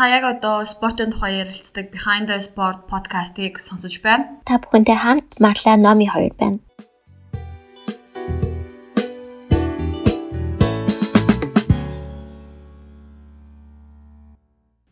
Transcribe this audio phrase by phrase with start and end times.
[0.00, 4.40] Та яг одоо спортын тухай ярилцдаг Behind the Sport podcast-ыг сонсож байна.
[4.48, 6.56] Та бүхэнтэй хамт Марла Номи хоёр байна.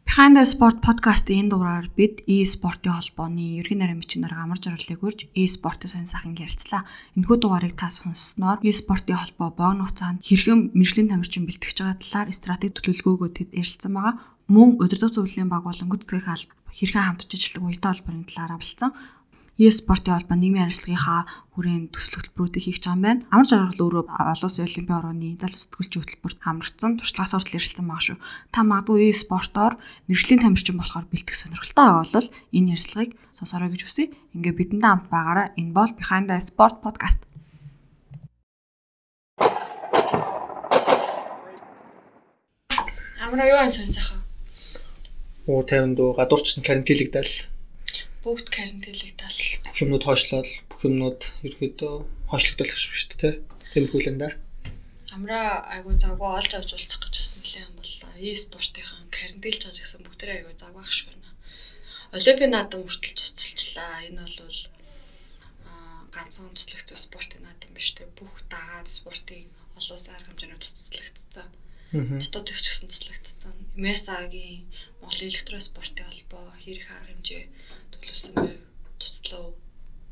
[0.05, 5.89] Behind the Sport podcast-ийн дугаараар бид e-спортын холбооны ерхий нарийн бичнээр амар жаргалыг үрж e-спортын
[5.89, 6.85] сонь сайхан ярилцлаа.
[7.17, 12.77] Энэхүү дугаарыг та сонссноор e-спортын холбоо богино хугацаанд хэрхэн мэрэгжлийн тамирчин бэлтгэж байгаа талаар стратеги
[12.77, 14.37] төлөвлөгөөгөө тэд ярилцсан байгаа.
[14.49, 18.97] Мөн удирдах зөвлөлийн баг болон гүйцэтгэх алба хэрхэн хамтарч ажиллах уяатай холбооны талаар авалцсан
[19.61, 23.29] e-спортын холбоо нийгмийн арилжлагынхаа хүрээнд төсөл хөтөлбөрүүдийг хийж байгаа юм байна.
[23.29, 28.07] Амар жаргал өөрөө олон улсын олимпийн орооны залуу сэтгүүлчийн хөтөлбөрт хамрагдсан туршлагаас хүртэл ярилцсан байгаа
[28.09, 28.19] шүү.
[28.49, 29.75] Та магадгүй e-спортоор
[30.09, 34.17] мэрэгжлийн тамирчин болохоор бэлтгэх сонирхолтой байгаа бол энэ ярилцлагыг сонсорой гэж хүсье.
[34.33, 37.21] Ингээ бидэндээ хамт байгаараа энэ бол Behind the Sport podcast.
[43.21, 44.18] Амра юу ань сонсохоо?
[45.49, 47.33] Оо 50 дөө гадуурч карантинлэгдэл
[48.29, 49.41] бүгд карантинлэгдэл.
[49.65, 51.95] Бүх юмнууд хойшлол, бүх юмнууд ерөөдөө
[52.29, 53.35] хойшлогдол гэж шүү дээ.
[53.73, 54.35] Тэмхүүлэн дээр.
[55.15, 58.11] Амра айгу завгүй олж авч уулзах гэж байсан нэлээ юм боллоо.
[58.21, 61.31] E-спортынхан карантинлж байгаа гэсэн бүгдээ айгу завгүй ах шиг байна.
[62.13, 64.05] Олимпийн наадам хүртэл цуцалчлаа.
[64.05, 64.61] Энэ бол
[66.13, 68.05] ганцхан онцлогтой спортын наадам биш те.
[68.19, 71.49] Бүх дагаад спортын олон улсын арга хэмжээнд цуцлагдсан.
[71.93, 73.57] Дотоод их ч гэсэн цуцлагдсан.
[73.81, 74.69] МСА-гийн
[75.01, 77.43] Монголын электроспортын холбоо хэрэг арга хэмжээ
[77.97, 78.61] төлөвлөсөн байв.
[79.01, 79.57] Туцлаа.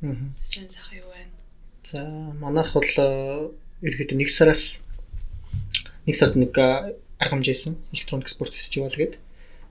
[0.01, 0.17] Аа.
[0.49, 1.37] Сайн сайхан юу байна?
[1.85, 2.01] За
[2.41, 3.53] манайх бол э,
[3.85, 4.81] ерөөдөө 1 сараас
[6.09, 9.21] 1 сард нэг э, арга хэмжээсэн электроник спорт фестивал гэдэг.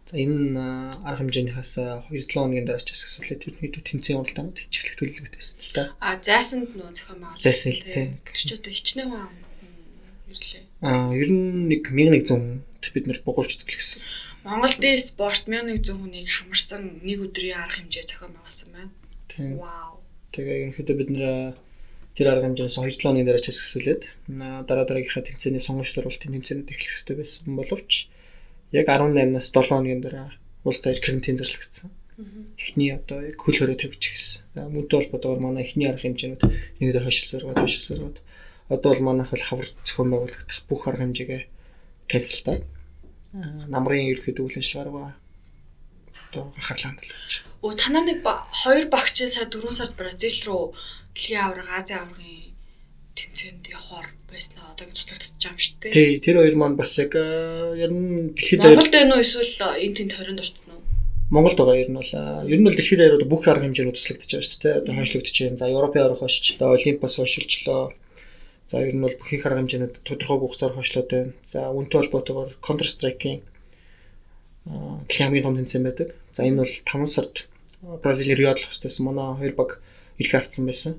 [0.06, 5.40] За энэ э, арга хэмжээнийхээс 2-7 хоногийн дараа ч асуулаад ерөнхийдөө тэмцээн уралдаанууд хичээлэх төлөвлөгөөтэй
[5.42, 5.84] байсан л да.
[5.98, 7.42] А зайсанд нөө зохион байгуулалт.
[7.42, 8.22] Зайсан тийм.
[8.22, 9.46] Одоо хичнээн хүн
[10.30, 10.64] ирлээ.
[10.86, 14.02] А ер нь нэг 1100 бид нэр бугуулж төлөвлөсөн.
[14.46, 18.94] Монголд спорт 1100 хүнийг хамарсан нэг өдрийн арга хэмжээ зохион байгуулсан байна.
[19.34, 19.58] Тийм.
[19.58, 20.06] Вау.
[20.38, 21.26] Тэгээ ерөнхийдөө бид нэр
[22.14, 24.04] тэр арга хэмжээс 2 7 оны дараа ч хэсгүүлээд
[24.70, 27.92] дараа дараагийнхаа тэмцээний сонгогч сургалтын тэмцээнүүд эхлэх хэрэгтэй байсан боловч
[28.70, 30.30] яг 18-наас 7 хоногийн дараа
[30.62, 31.90] улс таяр карантин зарлагдсан.
[32.62, 34.46] Эхний одоо яг хөл хөрөө тавьчих гэсэн.
[34.56, 36.42] За мөнтэй холбоотойгоор манай эхний арга хэмжээнүүд
[36.80, 38.18] нэгдэ хойшилсаргаад хойшилсаргаад
[38.70, 41.44] одоо бол манайх бол хавар зохион байгуулагдах бүх арга хэмжээгээ
[42.12, 42.64] канцелтаад
[43.70, 45.14] намрын ерөөхдөө үйл ажиллагаараа
[46.32, 47.34] одоо анхаарлаа хандуулж.
[47.66, 48.20] Өө танаа нэг
[48.62, 50.64] хоёр багч сая 4 сард Бразил руу
[51.14, 52.54] дэлхийн авраг Азийн аврагын
[53.16, 55.94] тэмцээнд явахаар байсан аа одоо туслагдчих юм шүү дээ.
[55.96, 60.12] Тий, тэр хоёр маань бас яг ер нь дэлхийд Монголд байна уу эсвэл энэ тэнд
[60.12, 60.84] 20-нд орцсон уу?
[61.32, 62.12] Монголд байгаа ер нь бол
[62.52, 64.80] ер нь бол дэлхийд аяарууд бүх арга хэмжээнүүд туслагдчих байгаа шүү дээ.
[64.84, 65.60] Одоо хойшлогдож байна.
[65.62, 67.84] За Европын арга хойшлоо, Олимпиас хойшилчлоо.
[68.72, 71.34] За ер нь бол бүх их арга хэмжээнүүд тодорхой хугацаар хойшлоод байна.
[71.46, 73.42] За үнэтэй холбоотойгоор Counter Strike-ийн
[74.66, 76.10] дэлхийн хамгийн том тэмцээн байдаг.
[76.34, 77.46] За энэ бол 5 сард
[78.02, 79.06] Бразил Риод л хостойсон.
[79.06, 79.70] Манай хоёр баг
[80.18, 80.98] ирэх авцсан байсан.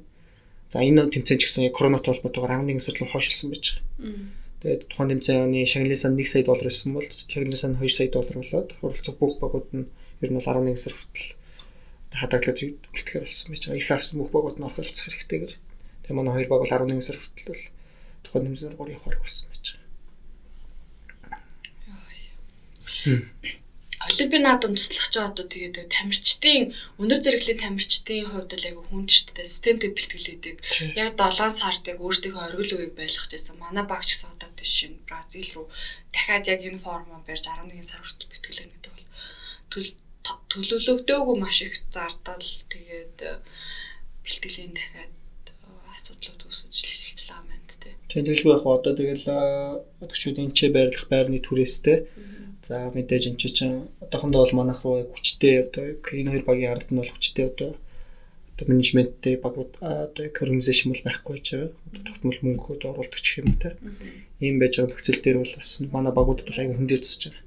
[0.70, 4.46] За энэ тэмцээн ч гэсэн коронавитой холбоотойгоор 11 сард л хойшилсан байж байгаа.
[4.62, 8.36] Тэгээд тухайн тэмцээний шагналын сан 1 сая доллар байсан бол шагналын сан 2 сая доллар
[8.38, 9.86] болоод хуралцах бүх багууд нь
[10.22, 11.34] ер нь бол 11 сар хүртэл
[12.14, 13.78] хадагдлаад үлдэхээр болсон байж байгаа.
[13.78, 15.54] Ирэх авсан бүх багууд нь орхилцах хэрэгтэйгээр
[16.06, 17.64] Тэгээ манай хоёр баг бол 11 сар хүртэл бол
[18.22, 19.86] тухайн нэмсээр 3 явахаар болсон байж байгаа.
[24.06, 26.62] Олимпийн наадам туслах ч одоо тэгээд тамирчдын
[27.02, 29.50] өндөр зэрэглэлийн тамирчдын хувьд л айгүй хүнд дээ.
[29.50, 30.56] Системтэй бэлтгэлээдэг.
[30.94, 33.58] Яг 7 сард яг өөртөөхөө оргил үеийг байлгах гэсэн.
[33.58, 35.66] Манай багч гэсэн одоо тийш Бразил руу
[36.14, 39.90] дахиад яг энэ формоо барьж 11 сар хүртэл бэлтгэлээ гэдэг бол
[40.50, 43.18] төлөвлөгдөөгүй маш их зардал тэгээд
[44.22, 45.12] бэлтгэлийн дахиад
[46.16, 47.92] асуудлууд үүсэж эхэлчихлээ юм байна тий.
[48.08, 49.26] Тийм тэгэлгүй яг одоо тэгэл
[50.00, 51.96] одогчуд энэ ч байрлах байрны түрээстэй.
[52.66, 57.00] За мэдээж энэ чинь одоохондоо бол манайх руу хүчтэй одоо энэ хоёр багийн ард нь
[57.00, 57.70] бол хүчтэй одоо
[58.56, 61.70] одоо менежменттэй багууд одоо организашн бол байхгүй гэж байгаа.
[61.86, 63.76] Одоо тогтмол мөнгөд оруулдаг гэх юм те.
[64.40, 67.44] Ийм байж байгаа нөхцөл дээр бол бас манай багуудад бол аягүй хүн дээр тусч байгаа.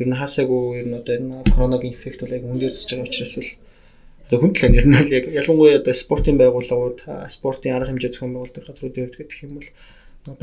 [0.00, 3.08] Ер нь хаасаагүй ер нь одоо энэ коронагийн эффект бол аягүй хүн дээр тусч байгаа
[3.08, 3.50] учраас л
[4.34, 6.98] одоо хүн талаар ер нь бол яг ялангуяа одоо спортын байгууллагууд
[7.30, 9.68] спортын арга хэмжээ зохион байгуулдаг газруудын хувьд гэх юм бол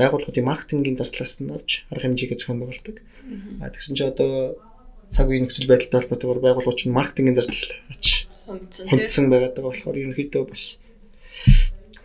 [0.00, 2.96] байгууллагуудын маркетингийн зардлаас нь авч арга хэмжээгээ зохион байгуулдаг.
[3.60, 4.56] А тэгсэн чинь одоо
[5.12, 8.06] цаг үеийн нөхцөл байдалтай холбоотойгоор байгууллагууд чинь маркетингийн зардал ач
[8.88, 10.64] хүндсэн байгаад байгаа болохоор ерөнхийдөө бас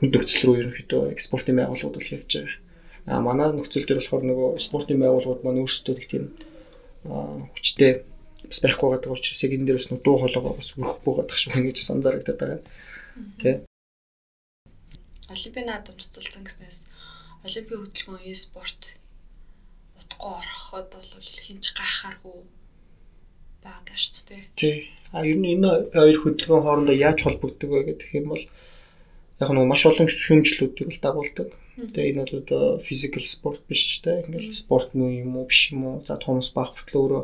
[0.04, 2.60] хүнд нөхцөл рүү ерөнхийдөө экспортын байгууллагууд бол явж байгаа.
[3.07, 6.36] А манай нөхцөл төр болохоор нөгөө спортын байгууллагууд маань өөрсдөө их тийм
[7.07, 8.04] хүчтэй
[8.49, 11.53] бас байхгүй байгаа учраас яг энэ дээр бас дуу хоолойгоо бас өрөх буугаад тах шиг
[11.55, 12.61] гэж сандарагдаад байгаа.
[13.41, 13.51] Тэ.
[15.27, 16.79] Олимпийн наадам цуцалсан гэснээс
[17.47, 18.81] Олимпийн хөтөлбөрийн e-спорт
[19.99, 22.38] утгагүй ороход бол хинч гайхааргүй
[23.63, 24.44] байгаа шүү дээ.
[24.55, 24.77] Тий.
[25.11, 28.43] А ер нь энэ хоёр хөдөлгөөн хоорондоо яаж холбогддог вэ гэх юм бол
[29.41, 31.50] яг нь маш олон шүүмжлүүдийг л дагуулдаг.
[31.77, 34.25] Тэгээ энэ бол одоо physical sport биш те.
[34.25, 35.97] Ингээл спорт нүү юм уу биш юм уу?
[36.07, 37.23] За Томас Бах хүртэл өөрөө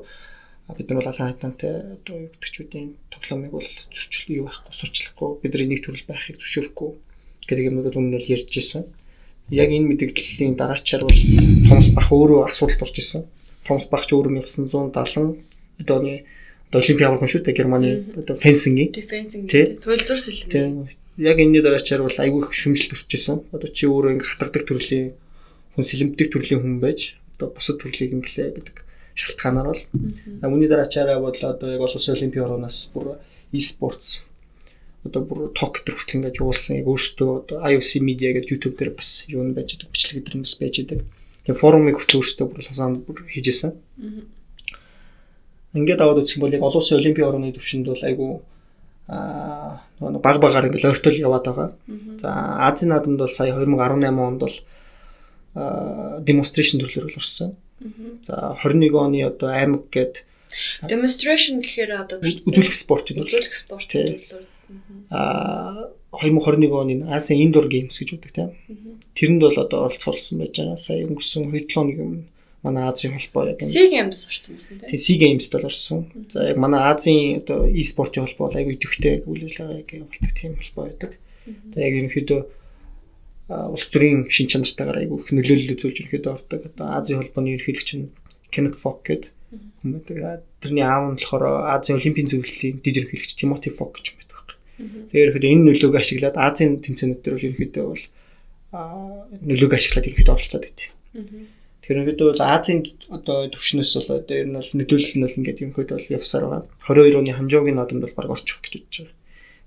[0.71, 4.73] бид нар бол алан хайтантай одоо юу гэдэг ч үдийн тоглоомыг бол зөрчил юу байхгүй
[4.73, 6.89] сурчлахгүй бидний нэг төрөл байхыг зөвшөөрөхгүй
[7.47, 8.87] гэдэг юмнууд өмнө нь ярьж ирсэн.
[9.51, 11.19] Яг энэ мэдээллийн дараачаар бол
[11.67, 13.27] Томас Бах өөрөө асуулт орж ирсэн.
[13.67, 15.43] Томас Бах ч өөрөө 1970
[15.83, 16.23] одоо оны
[16.71, 18.95] олимпиад авах шүү дээ Германы одоо фенсингийн.
[18.95, 19.51] Фенсинг
[19.83, 20.87] туйлзуурс хэлэн.
[21.19, 23.43] Яг энэний дараачаар бол айгүй их шүмжлэлт өрчсөн.
[23.51, 25.13] Одоо чи өөрөө ингээ хатгадаг төрлийн
[25.75, 28.82] хүн сэлэмтдэг төрлийн хүн байж одоо бусад төрлийг инглээ гэдэг
[29.15, 29.81] шалтгаанаар бол
[30.53, 33.17] үүний дараачаараа бол одоо яг улсын олимпийн ороноос бүр
[33.53, 34.23] e-sports
[35.03, 38.95] одоо бүр ток гэдэг хүртэл ингээд явуулсан яг өөртөө одоо IOC media гэдэг YouTube дээр
[38.95, 41.03] бас юу нь байж байгаа бичлэг дээр бас байж байгаа.
[41.43, 43.75] Тэгээ форумыг хүртэл өөртөө бүр хасаанд бүр хийжсэн.
[45.75, 48.31] Ингээд аваад үзэх юм бол яг олон улсын олимпийн орны төвшөнд бол айгүй
[49.11, 51.69] аа баг багаар ингээд ойртол яваад байгаа.
[52.23, 52.29] За
[52.63, 54.55] Азийн наадамд бол сая 2018 онд бол
[56.23, 57.59] демонстрашн төрлөөр бол орсон.
[58.27, 60.23] За 21 оны одоо аймаг гээд
[60.85, 63.25] demonstration гэхээр одоо үзүүлэх спорт юм.
[63.25, 64.45] Үзүүлэх спорт төрлөөр.
[65.09, 68.53] Аа 2021 оны Азийн Indoor Games гэж үүдэг тийм.
[69.17, 70.77] Тэрэнд бол одоо оролцуулсан байж байгаа.
[70.77, 72.23] Сая өнгөрсөн 2 7 хоногийн өмнө
[72.63, 74.93] манай Азийн холбоо яг SEA Games-д орсон байсан тийм.
[74.93, 75.99] SEA Games-д бол орсон.
[76.31, 80.83] За яг манай Азийн одоо e-спортын холбоо айгүй идэвхтэй үйл ажиллагаа яг явуулдаг тийм холбоо
[80.87, 81.11] байдаг.
[81.73, 82.41] Тэгээ яг ерөнхийдөө
[83.49, 86.61] улс төрийн шин чанартайгаар айгүй их нөлөөлөл үзүүлж ирэхэд ордог.
[86.71, 88.11] Одоо Азийн холбооны ерөнхийлөгч нь
[88.53, 89.31] Kenneth Fogg гэдэг
[89.83, 90.43] хүн байдаг.
[90.63, 94.33] Тэрний аав нь болохоор Азийн олимпийн зөвлөлийн дэд ерөнхийлөгч Timothy Fogg гэж байдаг.
[94.79, 98.03] Тэгэхээр ихэд энэ нөлөөг ашиглаад Азийн тэмцээнүүд дээр бол ерөнхийдөө бол
[99.43, 100.79] нөлөөг ашиглаад ерөнхийдөө оролцоод байт.
[101.83, 102.79] Тэгэхээр ерөнхийдөө бол Азийн
[103.11, 106.63] одоо төвшнөөс бол одоо ер нь бол нөлөөлөл нь бол ингээд ерөнхийдөө бол явсаар байгаа.
[106.89, 109.15] 22 оны Ханжоогийн наадамд бол баг орчих гэж бодож байгаа.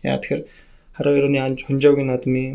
[0.02, 0.42] Яа тэгэхээр
[0.96, 1.38] 22 оны
[1.68, 2.54] Ханжоогийн наадмын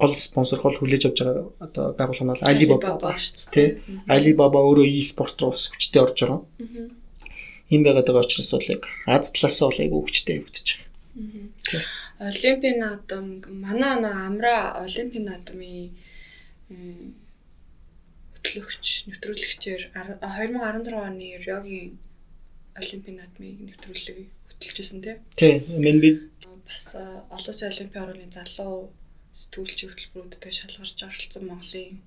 [0.00, 3.68] гол спонсор гол хүлээж авч байгаа одоо байгууллага нь Alibaba шүү дээ.
[4.14, 6.40] Alibaba өөрөө e-спорт руу бас хүчтэй орж байгаа.
[7.72, 11.82] Ийм байгаад байгаа учраас бол яг Аз талаас нь бол айгүй хүчтэй явагдаж байгаа.
[12.30, 13.26] Олимпийн наадам
[13.64, 14.56] манай нөө амра
[14.86, 15.92] олимпийн наадмын
[18.36, 21.98] хөтлөгч нэвтрүүлэгчээр 2016 оны Риогийн
[22.80, 24.18] олимпийн наадмыг нэвтрүүлэг
[24.48, 25.18] хөтлөжсэн тийм.
[25.40, 25.56] Тийм.
[25.84, 26.10] Мен би
[26.68, 28.92] бас олон улсын олимпийн орны залуу
[29.40, 32.00] сэтгүүлч хөтөлбөрүүдэд шалгарч оролцсон Монголын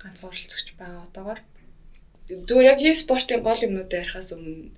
[0.00, 1.40] ганц оролцогч байгаа одоогоор
[2.48, 4.76] зүгээр яг e-спортын гол юмнуудыг ярихаас өмнө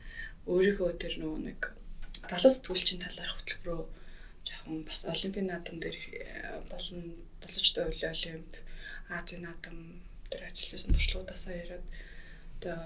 [0.53, 1.61] өөрийнхөө тэр нөгөө нэг
[2.31, 3.83] залуу сэтгүүлчийн талаар хөтөлбөрөө
[4.47, 7.01] жоохон бас олимпийн наадам дээр э, болон
[7.43, 8.51] долоочтой үеийн олимп
[9.19, 9.77] Азийн наадам
[10.31, 11.87] дээр ажилласан туршлагуудаасаа яриад
[12.63, 12.79] одоо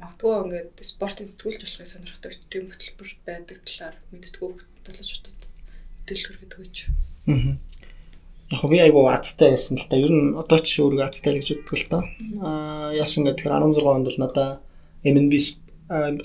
[0.00, 4.50] магадгүй ингээд спортын сэтгүүлч болохыг сонирхдаг тийм хөтөлбөр байдаг талаар мэддэггүй
[4.86, 5.40] залуучуудад
[5.98, 6.76] мэдээлэл хүргэж өгч.
[7.26, 7.89] Аа
[8.50, 9.96] яг би айгу азтай байсан л та.
[9.96, 11.98] Ер нь одоо ч өөрийгөө азтай л гэж боддог л та.
[12.42, 14.48] Аа яасан гэдэг тэгэхээр 16 онд бол надаа
[15.06, 15.32] MNB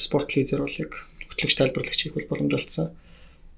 [0.02, 0.92] спорт лизер бол яг
[1.30, 2.90] хөтлөгч тайлбарлагч хийх бол боломж олцсон.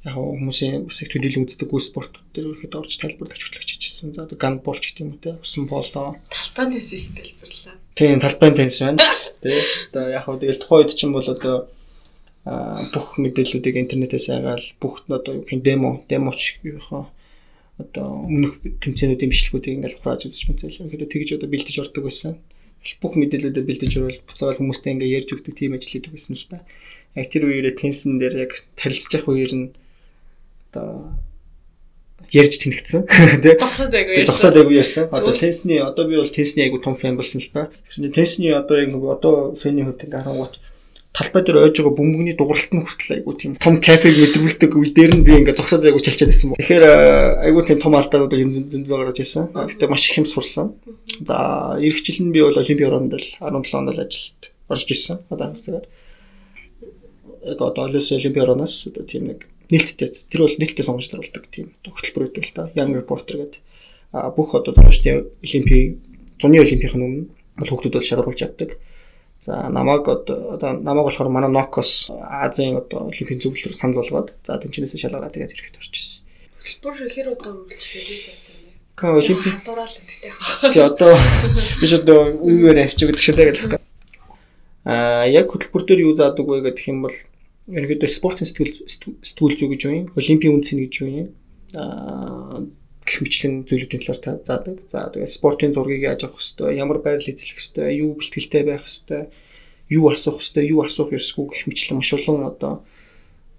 [0.04, 4.12] Яг хүмүүсийн их төдийлөн үздэггүй спорт дээр ихэд орж тайлбарлагч хөтлөгч хийжсэн.
[4.12, 5.40] За гандбол ч гэх юм уу те.
[5.40, 6.20] Усан болоо.
[6.28, 7.76] Талбай теннис их тайлбарлаа.
[7.96, 9.00] Тийм, талбай теннис байна.
[9.42, 9.64] Тэ.
[9.96, 11.56] Одоо яг хөө тэгэл тухайн үед чинь бол одоо
[12.96, 17.12] бүх мэдээллүүдийг интернетээс айгаал бүх одоо юу гэх юм демо, демоч юу хаа
[17.78, 20.88] одоо өмнөх тэмцээнүүдийн бичлэгүүдийг ингээл хурааж үзэж мэдээлээ.
[20.90, 22.34] Ихэд тэгж одоо бэлдэж ордог байсан.
[23.02, 26.66] Бүх мэдээлүүдээ бэлдэж орвол буцаагаад хүмүүстэй ингээ ярьж өгдөг тийм ажил хийдэг байсан л та.
[27.14, 29.68] Яг тэр үеэрээ тенсэн дээр яг тарилцж явах үеэр нь
[30.74, 31.14] одоо
[32.34, 33.02] ярьж тэнэгцсэн
[33.46, 33.54] тий.
[33.62, 34.26] Зогсоод айгу ярьсан.
[34.26, 35.06] Зогсоод айгу ярьсан.
[35.14, 37.70] Одоо тенсний одоо би бол тенсний айгу том фэн болсон л та.
[37.86, 40.58] Тэгсэн чинь тенсний одоо яг нөгөө одоо фэний хувьд ингээ харангуут
[41.14, 45.12] талбай дээр ойж байгаа бөмбөгний дугарлалт нь хүртэл айгу тийм том кафег мэдрүүлдэг үе дээр
[45.18, 46.62] нь би ингээд зогсоод айгу чалчаад байсан байна.
[46.62, 46.86] Тэгэхээр
[47.48, 49.50] айгу тийм том алдаанууд юм зөндөө гарч ирсэн.
[49.56, 50.68] Гэхдээ маш их юм сурсан.
[51.26, 55.18] За эх жил нь би бол олимпийн оронд л 17 онд л ажилд орж ирсэн.
[55.34, 55.86] Одоо хэсгээр
[57.48, 62.28] яг одоо олимпийн ороноос одоо тийм нэг нээлттэй тэр бол нээлттэй сонгож даруулдаг тийм хөтөлбөр
[62.30, 62.70] өгдөг л та.
[62.76, 63.62] Young reporter гэдэг
[64.36, 66.00] бүх одоо залуучдын олимпийн
[66.40, 67.26] зуны олимпийн өмнө
[67.60, 68.80] бол хүүхдүүд бол шалгаруулж явдаг.
[69.48, 75.00] За намайг одоо намайг болохоор манай Nokos Азийн одоо олимпийн зөвлөлөөр санал болгоод за тэнцэнээс
[75.00, 76.20] шалгараад тэгээд ирэхэд орж ирсэн.
[76.84, 78.56] Хөтөлбөр хэр удаа үргэлжлээ би заатай.
[79.00, 80.74] Ка олимпийн дураал гэдэгтэй яах.
[80.76, 81.12] Тий одоо
[81.80, 83.80] биш одоо үеэр авчиг гэдэг шиг л
[84.84, 87.16] Аа яг хөтөлбөр дээр юу заадаг вэ гэдэг юм бол
[87.72, 88.84] ерөнхийдөө спортын сэтгэл
[89.24, 90.06] сэтгүүл зүй гэж юу юм?
[90.16, 91.30] Олимпийн үнцэн гэж юу юм?
[91.72, 92.68] Аа
[93.08, 94.78] гэх мэтлэн зүйлүүдийн талаар заадаг.
[94.92, 99.32] За тэгээ спортын зургийг яаж авах хэвээр, ямар байрлал эзлэх хэвээр, юу бэлтгэлтэй байх хэвээр,
[99.96, 102.74] юу асуух хэвээр юу асуух ёсгүй гэх мэтлэн маш олон одоо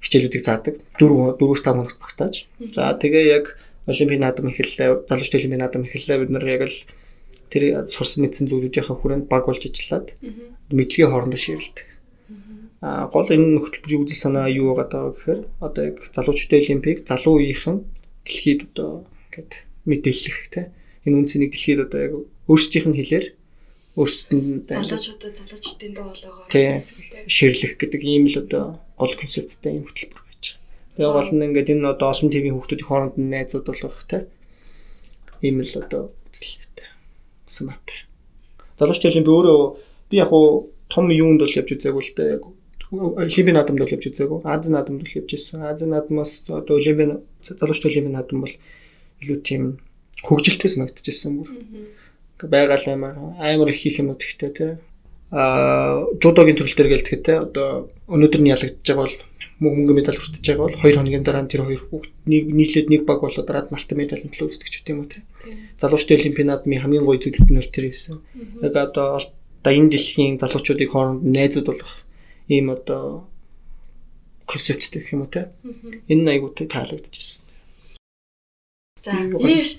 [0.04, 0.74] хичээлүүдийг заадаг.
[1.00, 2.44] 4 4-5 хоногт багтааж.
[2.76, 3.56] За тэгээ яг
[3.88, 6.20] олимпийн наадам эхэллээ, залуучдын олимпийн наадам эхэллээ.
[6.20, 6.78] Бид нар яг л
[7.48, 10.12] тэр сурсан мэдсэн зүйлүүдийнхээ хүрээнд баг болж ажиллаад
[10.68, 11.86] мэдлэгийн хоорондоо ширэлдэг.
[12.84, 17.76] А гол энэ хөтөлбөрийн үзэл санаа юу байгаа гэхээр одоо яг залуучдын олимпийг залуу үеийнхэн
[18.22, 19.52] дэлхийд одоо ингээд
[19.86, 20.60] мэдээлэх те
[21.06, 22.12] энэ үнцнийг дэлхийд одоо яг
[22.50, 23.26] өөрсдийнх нь хэлээр
[23.98, 26.82] өөрсдөнд залуучуудад залуучдын дуу хоолойгоо тий
[27.26, 28.64] ширлэх гэдэг ийм л одоо
[28.98, 30.94] гол концепттай юм хөтөлбөр байж байгаа.
[30.98, 34.18] Тэгээ гол нь ингээд энэ одоо олон телевизийн хүмүүсийн хооронд нь найзууд болох те
[35.42, 36.88] ийм л одоо үзэлтэй
[37.50, 37.98] санаатай.
[38.78, 39.60] Залуучдын би өөрөө
[40.10, 42.44] би яг уу том юунд бол явж үзээгүй л дээ яг
[42.88, 44.38] Олимпийн наадамд бол явж үзээгүй.
[44.48, 45.60] Азийн наадамд бол явж ирсэн.
[45.60, 48.54] Азийн наадмаас одоо Олимпийн залуучдын Олимпийн наадам бол
[49.22, 49.62] илүү тийм
[50.22, 51.48] хөгжилтэй санагдчихсан бүр.
[52.42, 54.72] Байгаль амар амар их хийх юмуд ихтэй тий.
[55.30, 59.16] Аа жудогийн төрөл төр гээл тэгэхэд тий одоо өнөөдөр нь ялагдчихж байгаа бол
[59.58, 63.18] мөнгө медаль хүртэж байгаа бол 2 хоногийн дараа тэр хоёр хүүхд нэг нийлээд нэг баг
[63.26, 65.22] болоод дараад нартай медалийн төлөө үздэг ч юм уу тий.
[65.82, 68.22] Залуучдын олимпийн наадмын хамгийн гоё зүйлүүд нь бол тэр байсан.
[68.62, 71.94] Яг одоо одоо энэ дэлхийн залуучуудыг хооронд найзууд болох
[72.46, 73.26] ийм одоо
[74.46, 75.50] концепттэй гэх юм уу тий.
[76.06, 77.42] Энэ айгуу таалагдчихсэн.
[79.04, 79.12] За
[79.52, 79.78] ийш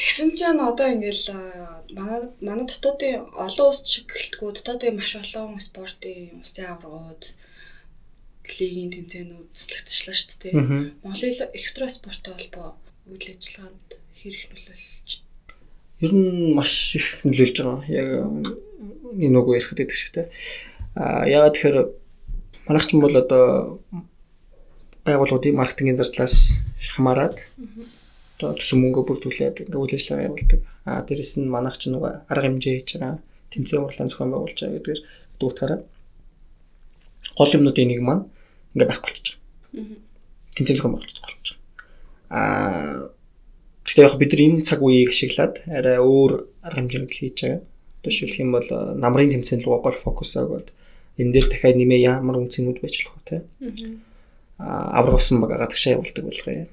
[0.00, 1.24] тэгсэн чинь одоо ингээл
[1.96, 7.22] манай манай дотоодын олон улс шиг гэлтгүү дотоодын маш олон спортын усын аврагууд
[8.58, 10.54] лигийн тэмцээнүүд төслөгдчихлаа шүү дээ.
[11.04, 12.68] Монголын электроспорттой холбоо
[13.06, 15.10] үйл ажиллагаанд хэрэг нөлөөлж
[16.00, 17.84] ер нь маш их нөлөөлж байгаа.
[17.92, 18.08] Яг
[19.20, 20.22] энэ нөгөө ярих гэдэг шиг те.
[20.96, 21.78] А яагаад тэгэхээр
[22.66, 23.44] манайх ч юм бол одоо
[25.04, 26.64] байгууллагуудын маркетингийн зардлаас
[26.96, 27.44] хамаарат
[28.40, 30.60] төсөн мөнгө бүрдүүлээд ингээ үйл ажиллагаа явуулдаг.
[30.88, 33.18] А дээрэс нь манайх ч нөгөө арга хэмжээ хийж байгаа,
[33.52, 35.00] тэмцээн урлаан зохион байгуулж байгаа гэдгээр
[35.40, 35.80] дүүтгаараа
[37.36, 38.24] гол юмнуудын нэг маань
[38.74, 39.36] ингээ байхгүй болчих.
[40.56, 41.30] Тэмцээн зохион байгуулж байгаа.
[42.30, 42.40] А
[43.84, 46.32] тэгэхээр яг бид нар энэ цаг үеийг ашиглаад арай өөр
[46.62, 47.62] арга хэмжээнд хийж байгаа.
[48.06, 50.68] Жишээлх юм бол намрын тэмцээн рүү гол фокус өгөөд
[51.18, 53.36] энэ дээр дахиад нэмээ ямар үнцнүүд байж болох вэ те.
[54.62, 56.64] А аврагсан баг гадагшаа явуулдаг болгоё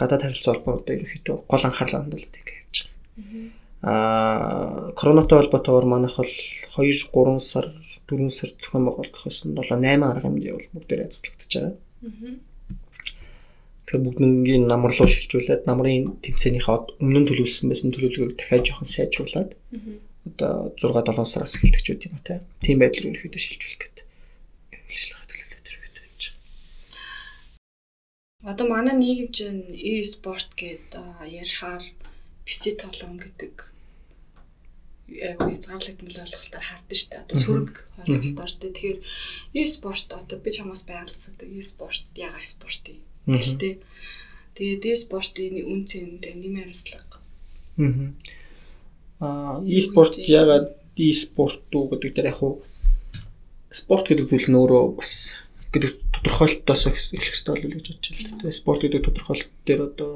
[0.00, 3.64] гадаад харилцаа холбоотойгоо ерөөхдөө гол анхаарлаа хандуулдаг ингэ явж байгаа.
[3.84, 6.34] Аа коронавитой холбоотойгоор манайх бол
[6.76, 7.66] 2 3 сар
[8.08, 11.74] 4 сар зохион байгуулах байсан 7 8 арга хэмжээ бол бүгдээрээ цуглагдчихж байгаа.
[13.84, 19.50] Тэгэхээр бүгднийг намар руу шилжүүлээд намрын тэмцээнийхээ өмнө төлөвлөсөн байсан төлөвлөгөөг дахиад жоохон сайжруулад
[20.24, 22.40] одоо 6 7 сараас эхэлдэг ч үгүй юм те.
[22.64, 24.04] Тийм байдлаар ерөөхдөө шилжүүлэх гэдэг.
[24.88, 25.23] Ажиллагаа
[28.44, 31.80] Одоо манай нийгэм чинь e-спорт гэдэг ярихаар
[32.44, 33.54] PC тоглоом гэдэг
[35.08, 37.24] яг хязгаарлагдмал ойлголтоор хардсан шүү дээ.
[37.24, 37.74] Одоо сөрөг
[38.04, 38.68] ойлголтоор тэ.
[38.68, 38.98] Тэгэхээр
[39.56, 43.00] e-спорт одоо би чамаас байгалсдаг e-спорт яга спорт юм.
[43.24, 43.74] Гэхдээ
[44.60, 47.16] тэгээд e-спортын үн цэнд нэмэр амслага.
[49.24, 52.60] Аа ягаад e-спорт уу гэдэг дээр яг хуу
[53.72, 55.40] спорт гэдэг зүйл нь өөрөө бас
[55.72, 58.40] гэдэг тодорхойлолтоос эхлэх хэрэгтэй болов гэж бодож байна.
[58.40, 60.10] Тэгээ спорт гэдэг тодорхойлолт дээр одоо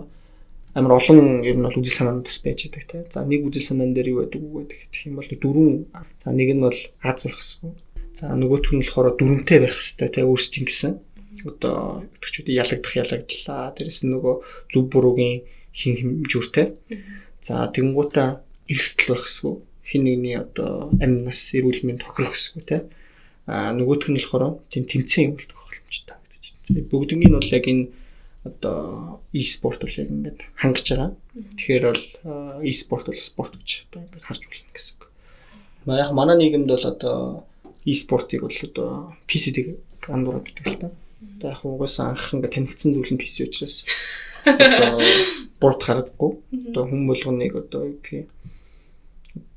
[0.72, 3.04] амар олон ер нь бол үзэл санаанд бас байж байгаа тийм.
[3.12, 6.48] За нэг үзэл санаан дээр юу байдаг үг гэдэг гэх юм бол дөрвөн за нэг
[6.56, 7.72] нь бол Аз байх хэсгүү.
[8.16, 10.92] За нөгөөх нь болохоор дөрөнтэй байх хэвээр тийм өөрсдийн гэсэн
[11.44, 11.76] одоо
[12.18, 13.62] өтгчүүдийн ялагдах ялагдлаа.
[13.76, 14.34] Дээрэс нь нөгөө
[14.72, 15.44] зүв буруугийн
[15.76, 16.66] хин хэмжүүртэй.
[17.44, 19.54] За тэгэнгуутаа эрсдэл байх хэсгүү.
[19.88, 22.84] Хин нэгний одоо амь нас эрүүл мэнд тохирох хэсгүү тийм
[23.48, 25.57] а нөгөөх нь болохоор тийм тэмцээн юм болдог
[25.88, 26.84] боломжтой гэж байна.
[26.92, 27.84] Бүгднийг нь бол яг энэ
[28.44, 31.10] одоо e-спорт бол яг ингээд хангаж байгаа.
[31.56, 32.04] Тэгэхээр бол
[32.62, 35.02] e-спорт бол спорт гэж одоо ингээд харж болно гэсэн үг.
[35.88, 37.18] Яг манай нийгэмд бол одоо
[37.84, 39.66] e-спортыг бол одоо PC-дэг
[40.08, 40.88] андуураад бидэг л та.
[41.40, 43.84] Одоо яг угаасаа анх ингээд танигдсан зүйл нь PC учраас
[44.44, 45.00] одоо
[45.62, 46.32] борт харагдахгүй.
[46.70, 47.96] Одоо хүн болгоныг одоо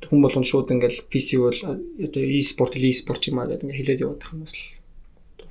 [0.07, 4.19] хүн болгон шууд ингээл PC бол одоо e-sport e-sport юм аа гэдэг ингээ хэлээд яваад
[4.19, 4.57] байх юм бол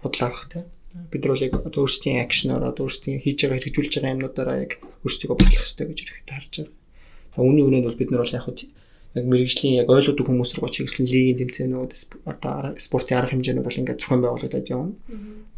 [0.02, 0.66] худлаах тийм
[1.11, 4.73] бид нар бол яг өөрсдийн акшнаар өөрсдийн хийж байгаа хэрэгжүүлж байгаа юмнуудаараа яг
[5.07, 6.75] өөрсдийгөө бодлох хэрэгтэй гэж ирэхэд харж байгаа.
[7.35, 8.47] За үүний үнэнд бол бид нар бол яг
[9.14, 11.92] яг мэрэгжлийн яг ойлгодог хүмүүс рүү чиглэсэн лигийн тэмцээнүүд
[12.30, 14.95] одоо спортын арга хэмжээнүүд бол ингээд зохион байгуулагдаад явна.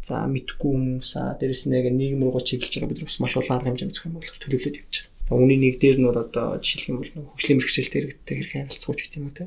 [0.01, 3.33] За мэдгүй хүмүүс аа дээрэс нь яг нийгэм рүү чиглэж байгаа бид нар бас маш
[3.37, 5.13] олон арга хэмжээнд зохион байгуулах төлөвлөд явж байгаа.
[5.29, 8.99] За үүний нэг дээр нь бол одоо жишээлх юм бол хөгжлийн мэрэгчлэлтэй хэрэгтэй хэрэг харилцагч
[9.05, 9.45] гэх юм уу те.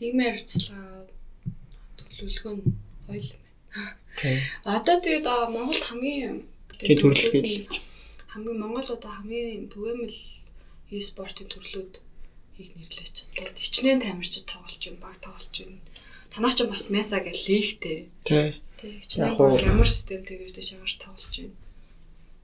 [0.00, 0.84] Нийгмийн харилцаа
[2.00, 2.64] төлөвлөгөө нь
[3.04, 3.99] гоё юм байна.
[4.64, 6.44] Одоо тэгээд Монголд хамгийн
[6.78, 7.80] тийм төрөлхөд
[8.32, 10.18] хамгийн Монгол одоо хамгийн түгээмэл
[10.94, 11.92] e-спортын төрлүүд
[12.54, 15.82] хийх нэрлэж одоо хичнээн тамирчид тоглож байна, баг тоглож байна.
[16.30, 18.06] танаа ч бас Mesa гэх лигтэй.
[18.22, 18.62] Тий.
[19.34, 21.58] Бол ямар системтэй гэж шагаар тоглож байна.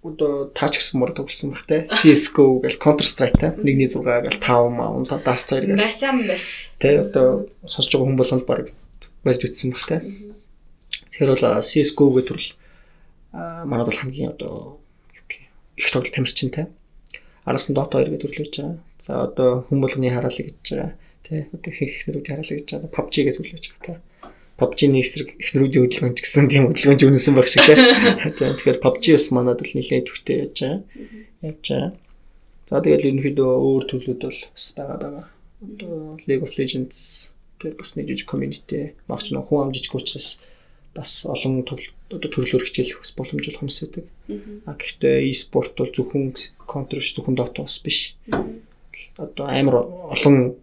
[0.03, 1.87] Одоо таач гэсэн мөр тоглосон баг те.
[1.87, 3.55] CS:GO гэл Counter Strike те.
[3.55, 5.79] 1.6 гэл 5 маун Dust 2 гэл.
[5.79, 6.67] Байсан бас.
[6.83, 8.75] Тэ одоо сонсож байгаа хүн болгонд баг
[9.23, 9.97] барьж үтсэн баг те.
[11.17, 12.51] Тэгэхээр бол CS:GO гэх төрөл
[13.33, 14.85] манайд бол хамгийн одоо
[15.81, 16.69] их тоглолт тамирчин те.
[17.49, 18.77] Араас нь Dota 2 гэх төрөл байж байгаа.
[19.01, 20.93] За одоо хүн болгоны хараалыг гэж байгаа.
[21.25, 22.93] Тэ одоо их ихнэрүүд хараалыг гэж байгаа.
[22.93, 24.29] PUBG төрөл байж байгаа те.
[24.61, 27.65] PUBG-ний эсрэг ихнэрүүдийн хөдөлгөөн ч гэсэн тийм хөдөлгөөнч үнэсэн баг шиг.
[27.65, 30.81] Тийм тэгэхээр PUBG бас манайд бол нэлээд төвтэй яаж байгаа.
[31.49, 31.93] Явж байгаа.
[32.69, 35.25] За тэгэл ерөнхийдөө өөр төрлүүд бол бас байгаа байгаа.
[35.65, 40.37] Одоо League of Legends тэр бас нэг жижиг community багч нэг хүн амжиж учраас
[40.97, 44.05] бас олон төрлөөр хичээлэх бас боломж болох юмс байдаг.
[44.65, 46.35] А гэхдээ e-sport бол зөвхөн
[46.65, 48.17] Counter ш зөвхөн бас биш.
[49.21, 50.57] Одоо амар олон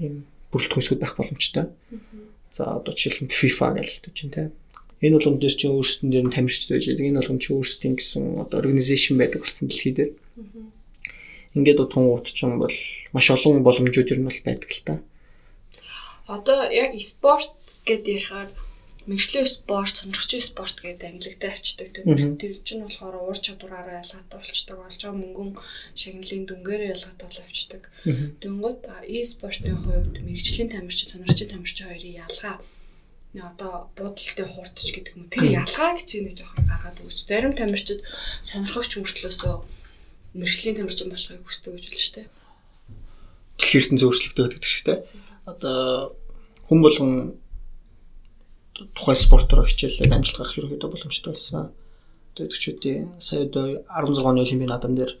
[0.00, 1.68] юм бүрэлдэхүүнсүүд байх боломжтой.
[2.52, 4.52] За одоо жишээлбэл FIFA гэж чинь тийм.
[5.04, 7.04] Энэ болгон дээр чинь өөрсдөн дээр нь тамирчид байж байдаг.
[7.04, 10.12] Энэ болгон чинь өөрсдийн гэсэн одоо organization байдаг болсон дэлхий дээр.
[11.52, 12.72] Ингээд утгангууд ч юм бол
[13.12, 14.94] маш олон боломжууд ер нь бол байдаг л та.
[16.32, 17.52] Одоо яг спорт
[17.84, 18.48] гэдээ ярихаар
[19.06, 22.36] мэржлийн спорт, сонирхчийн спорт гэдэг ангилалтай авчдаг тийм.
[22.36, 24.76] Тэр чинь болохоор уур чадвараараа ялгаатай болчдаг.
[24.82, 25.50] Олж байгаа мөнгөн
[25.94, 27.82] шагналын дүнгээрээ ялгаатай бол авчдаг.
[28.42, 32.56] Тэнгууд e-спортын хувьд мэржлийн тамирчин, сонирхчийн тамирчин хоёрын ялгаа
[33.36, 35.28] нэ одоо буудалтай хурцч гэдэг юм.
[35.30, 37.18] Тэр ялгааг чинь нэг жоохон гаргаад өгч.
[37.28, 38.00] Зарим тамирчид
[38.42, 39.54] сонирхогч мөртлөөсөө
[40.40, 42.28] мэржлийн тамирчин болохыг хүсдэг гэж болно шүү дээ.
[43.60, 44.94] Дэлхийрсэн зөвшөлттэй байдаг шиг те.
[45.44, 46.16] Одоо
[46.68, 47.12] хүн болгон
[48.94, 51.72] тухайн спортоор хичээлээд амжилт гарах ерөнхийдөө боломжтой болсон.
[52.36, 55.12] Тэгээд төчүүдийн сая одоо 16 оны олимпийн наадам дээр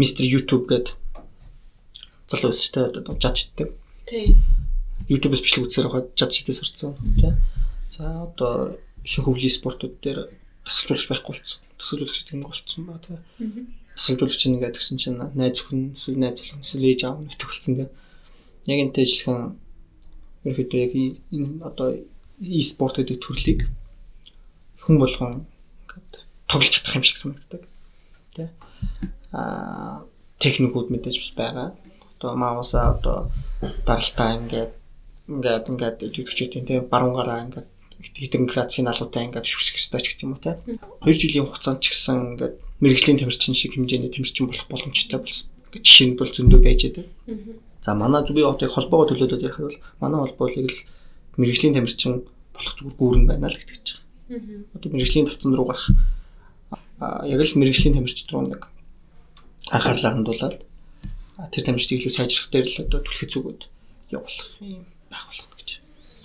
[0.00, 0.96] Mr YouTube гээд
[2.30, 3.76] залуу өстэй одоо жадчдаг.
[4.08, 4.40] Тийм.
[5.10, 7.34] YouTube-с бичлэг үзсээр хаад жадчдээ сурцсан тий.
[7.90, 10.30] За одоо ихэнх хөвлийн спортууд дээр
[10.64, 11.60] тасалжуулагч байхгүй болсон.
[11.76, 13.18] Тасалжуулагч гэдэг нь болцсон ба тий.
[13.98, 17.88] Тасалжуулагч нэгээд гэсэн чинь найз хүн эсвэл найз залуу эсвэл ээж аав нэг төгөлцөн тий.
[18.70, 19.58] Яг энтэй ажиллахан
[20.46, 21.88] ерөөдөө яг энэ одоо
[22.40, 23.60] e-спорт гэдэг төрлийг
[24.80, 25.44] хүн болгон
[25.84, 27.62] ингээд тоглож чадах юм шиг санагддаг.
[28.34, 28.48] Тэ.
[29.32, 30.04] Аа
[30.40, 31.68] техникүүд мэдээж бас байгаа.
[32.16, 33.18] Одоо маусаа одоо
[33.84, 34.72] даралтаа ингээд
[35.28, 37.68] ингээд ингээд идэвхжээтэй тийм баруун гараа ингээд
[38.00, 40.56] хэдэн градусын алуутай ингээд шүсэх ёстой ч гэх юм уу те.
[41.04, 45.48] 2 жилийн хугацаанд ч гэсэн ингээд мэрэгжлийн тамирчин шиг хэмжээний тамирчин болох боломжтой болсон.
[45.76, 47.06] Жишээ нь бол зөндөө байж байгаа.
[47.84, 50.72] За манай зүби хотыг холбоогоо төлөөдөд ярих бол манай холбоог л
[51.36, 54.64] мэрэгжлийн тамирчин болох зүгээр гүүрэн байна л гэж байгаа.
[54.74, 55.86] Одоо мэрэгжлийн тавцан руу гарах
[57.00, 58.68] яг л мэрэгжлийн тамирчид руу нэг
[59.70, 60.56] анхаарлаа хандуулаад
[61.48, 63.60] тэр тамирчдыг илүү сайжрах дээр л одоо түлхэж зүгүүд
[64.12, 65.70] явуулах юм байгуулах гэж.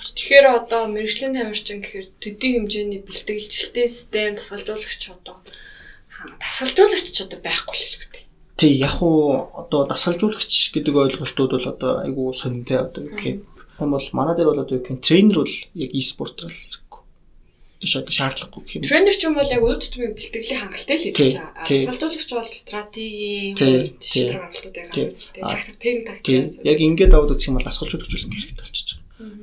[0.04, 5.36] Тэгэхээр одоо мэрэгжлийн тамирчин гэхээр төдий хэмжээний бэлтгэлжилтийн систем тасгалжуулагч одоо
[6.44, 8.24] тасгалжуулагч одоо байхгүй л хэрэгтэй.
[8.60, 13.40] Тий яг уу одоо дасгалжуулагч гэдэг ойлголтууд бол одоо айгүй сонинтэй одоо гэх юм
[13.80, 17.02] бол манай дээр бол одоо гэх тренер бол яг e-спортер л хэрэггүй.
[17.84, 18.84] Иш одоо шаардлагагүй гэх юм.
[18.88, 21.68] Тренер ч юм бол яг өд тутмын бэлтгэлийн хангалттай л хийж байгаа.
[21.68, 25.42] Дасгалжуулагч бол стратегийн хувьд шийдвэр гаргалтуудыг гаргаж тий.
[25.44, 26.64] Тактик, тактик.
[26.64, 28.86] Яг ингээд даваад үзэх юм бол дасгалжуулагч бол ингэ хэрэгтэй байгаа.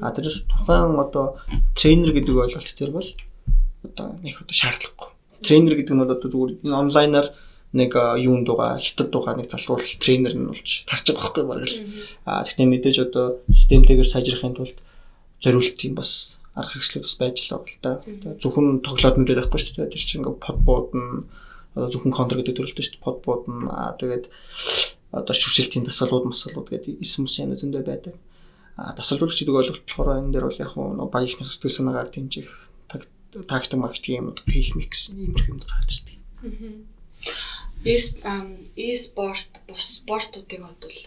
[0.05, 1.41] А тэрээс тухайн одоо
[1.77, 3.09] тренер гэдэг ойлголт төр бол
[3.85, 5.09] одоо нэг одоо шаардлагагүй.
[5.41, 7.29] Тренер гэдэг нь бол одоо зүгээр энэ онлайнаар
[7.73, 11.77] нэг юунд дугаа хятад дугаа нэг залуул тренер нь болж тарч байгаа байхгүй баг л.
[12.29, 14.79] А гэхдээ мэдээж одоо системтэйгээр сайжрахын тулд
[15.41, 17.93] зориулт юм бас арга хэрэгслүүд бас байж л байгаа л да.
[18.45, 19.93] Зөвхөн тоглоод нүдээд байхгүй шүү дээ.
[19.93, 21.25] Тэр чинь ингээ под буудна
[21.73, 23.07] одоо зөвхөн контр гэдэг төрөлтэй шүү дээ.
[23.09, 24.29] Под буудна аа тэгээд
[25.17, 28.15] одоо шүршилтийн тасалууд масалууд гэдэг эсэм үсэн зөндөө байдаг.
[28.77, 32.49] А тасалжуулагч гэдэг ойлголт болохоор энэ дээр бол яг нэг багийнхны сэтгэл санаагаар дэмжих
[33.49, 36.17] тактик магтик юм хийх микс иймэрхүү юм гараад ирдэг.
[37.85, 40.99] E-спорт бус спортуудыг бодвол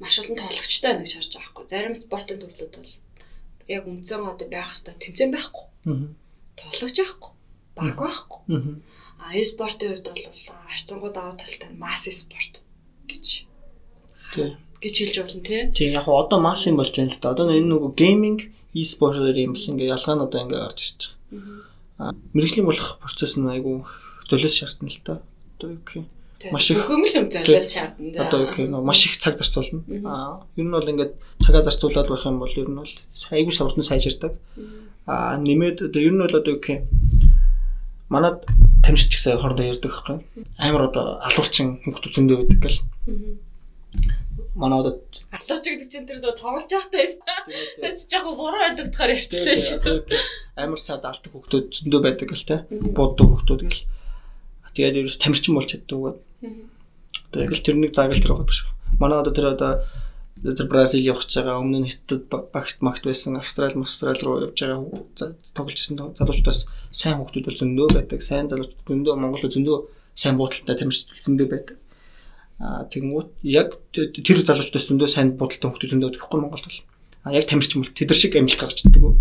[0.00, 1.66] маш олон тоглогчтой байна гэж харж байгаа хгүй.
[1.68, 2.92] Зарим спортын төрлүүд бол
[3.68, 5.64] яг үнцэн одоо байх хэвээр тэмцээн байхгүй.
[6.56, 7.32] Тоглогч байхгүй.
[7.76, 8.40] Баг байхгүй.
[9.20, 10.24] А e-спортын хувьд бол
[10.72, 12.60] харьцангуй даваа талтай масс спорт
[13.08, 13.44] гэж
[14.80, 15.62] гэж хэлж болно тий.
[15.72, 17.32] Тийм яг одоо масс юм болж байна л да.
[17.32, 18.40] Одоо энэ нөгөө гейминг
[18.76, 21.60] e-спортоор юм бас ингээ ялгаануудаа ингээ гарч ирж байгаа.
[21.96, 23.84] А мэрэгжлийн болох процесс нь айгүй
[24.28, 25.20] золиос шаардна л да.
[25.58, 26.06] Одоо юу гэх юм.
[26.52, 28.26] Маш их хөмөл золиос шаардна да.
[28.26, 29.82] Одоо юу гэх юм маш их цаг зарцуулна.
[30.04, 32.92] Аа ер нь бол ингээд цагаа зарцуулаад байх юм бол ер нь бол
[33.30, 34.34] айгүй савртан сайжирдаг.
[35.06, 36.82] Аа нэмээд одоо ер нь бол одоо юу гэх юм.
[38.08, 38.46] Манад
[38.84, 40.18] тамирч гэсэн хоорондоо ярьдаг байхгүй.
[40.58, 42.78] Амар одоо алуурчин хүмүүс зөндөө байдаг гэл.
[44.54, 45.00] манай одоо
[45.32, 50.06] Атларч гэдэг чинь тэр дөө тоглож байхдаа эсвэл чи яг буруу ойлгохоор ярьчихлаа шүү.
[50.56, 52.56] амар сад алдаг хүмүүс зөндөө байдаг гэл те.
[52.70, 53.82] Буддаг хүмүүс гэл.
[54.76, 56.20] Тэгээд ерөөс тамирчин болж чаддаг.
[57.32, 58.68] Одоо яг л тэр нэг загал тэр байгаа шүү.
[59.00, 59.72] Манай одоо тэр одоо
[60.36, 65.32] тэр Бразил явж байгаа өмнө нь хятад багт магт байсан Австрали Австрали руу явж байгаа
[65.56, 68.20] тоглож исэн залуучуудаас сайн хүмүүс бол зөндөө байдаг.
[68.20, 69.76] Сайн залуучууд зөндөө Монгол зөндөө
[70.12, 71.76] сайн буудалтай тамирчид зөндөө байдаг.
[72.60, 76.80] Аа тэгэнгүүт яг тэр залуучуудаас зөндөө сайн буудалтай хүмүүс зөндөө байхгүй Монголд бол.
[77.24, 79.16] Аа яг тамирчин бол тэд нар шиг амжилт гаргаж чаддаг.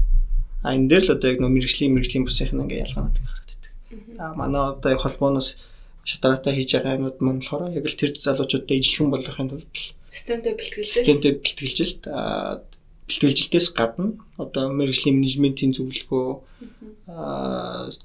[0.68, 3.44] Аа энэ дээр л одоо яг нөө мэрэгжлийн мэрэгжлийн бүсийнх нь ингээ ялгаанаад гараад байдаг.
[3.44, 3.45] Аа
[4.18, 5.56] манай одоо яг холбооноос
[6.06, 9.74] шатараатай хийж байгаа юмуд маань болохоор яг л тэр залуучуудад ижилхэн болгохын тулд
[10.14, 12.02] системтэй бэлтгэлж системтэй бэлтгэлжилт
[13.06, 16.28] бэлтгэлжилтээс гадна одоо мэрэгжлийн менежментийн зөвлөгөө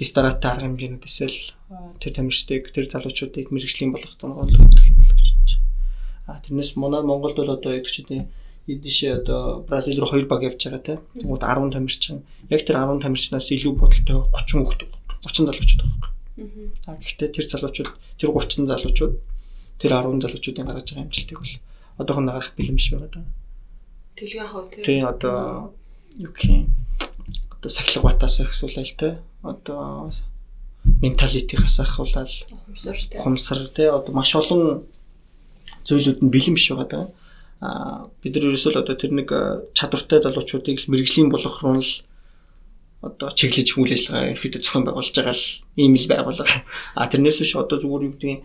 [0.01, 1.39] дистарат арга хэмжээнүүдээс л
[2.01, 5.05] тэр тамирчдыг тэр залуучуудыг мэрэгжлийн болгох замаар болгож байна.
[6.29, 8.29] А тэрнээс манай Монголд бол одоо яг чинь
[8.69, 10.95] эдишээ одоо Бразил руу хоёр баг явж байгаа те.
[11.17, 12.17] Тэгмүүд 10 тамирчин
[12.53, 16.13] яг тэр 10 тамирчнаас илүү бодолтой 30 хүүхэд 30 залуучууд байгаа.
[16.89, 19.15] Аа гэхдээ тэр залуучууд тэр 30 залуучууд
[19.81, 21.55] тэр 10 залуучуудын гаргаж байгаа амжилтыг бол
[22.01, 23.27] одоохондоо гарах бэлэн биш байгаа даа.
[24.17, 24.85] Тэлгээ хав тийм.
[24.85, 25.37] Тийм одоо
[26.17, 26.65] юу гэх юм
[27.57, 29.09] одоо сахилга батаас ихсүүлэл те.
[29.43, 30.13] Одоо
[31.03, 32.31] менталитигаас ахуулаад
[32.67, 33.21] хумсар тийм.
[33.21, 34.89] Хумсар те одоо маш олон
[35.85, 37.07] зүйлүүд нь бэлэн биш байгаа даа.
[37.61, 39.29] Аа бид нар ерөөсөө л одоо тэр нэг
[39.77, 41.93] чадвартай залуучуудыг л мэрэгжлийн болгох руу л
[43.01, 45.47] одоо чиглэж үйл ажиллагаа ерөөхдөө зохион байгуулж байгаа л
[45.81, 46.57] ийм л байгуулга.
[46.93, 48.41] А тэрнээс биш одоо зүгээр юу гэдгийг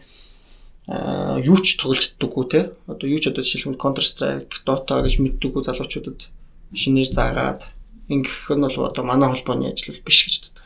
[0.87, 2.61] аа юу ч тоглож чаддаггүй те.
[2.87, 6.31] Одоо юу ч одоо жишээлбэл Counter Strike, Dota гэж мэддэггүй залуучуудад
[6.71, 7.61] шинээр заагаад
[8.07, 10.63] ингэх нь бол одоо манай холбооны ажил биш гэж боддог.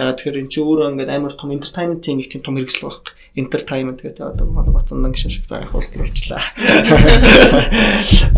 [0.00, 3.12] Ягаад тэгэхээр эн чинь өөрөө ингээд амар том entertainment-ийн нэг тийм том хэрэгсэл байхгүй.
[3.36, 6.40] Entertainment гэдэг одоо манай Батцандан гişэн шиг заах уструулчлаа.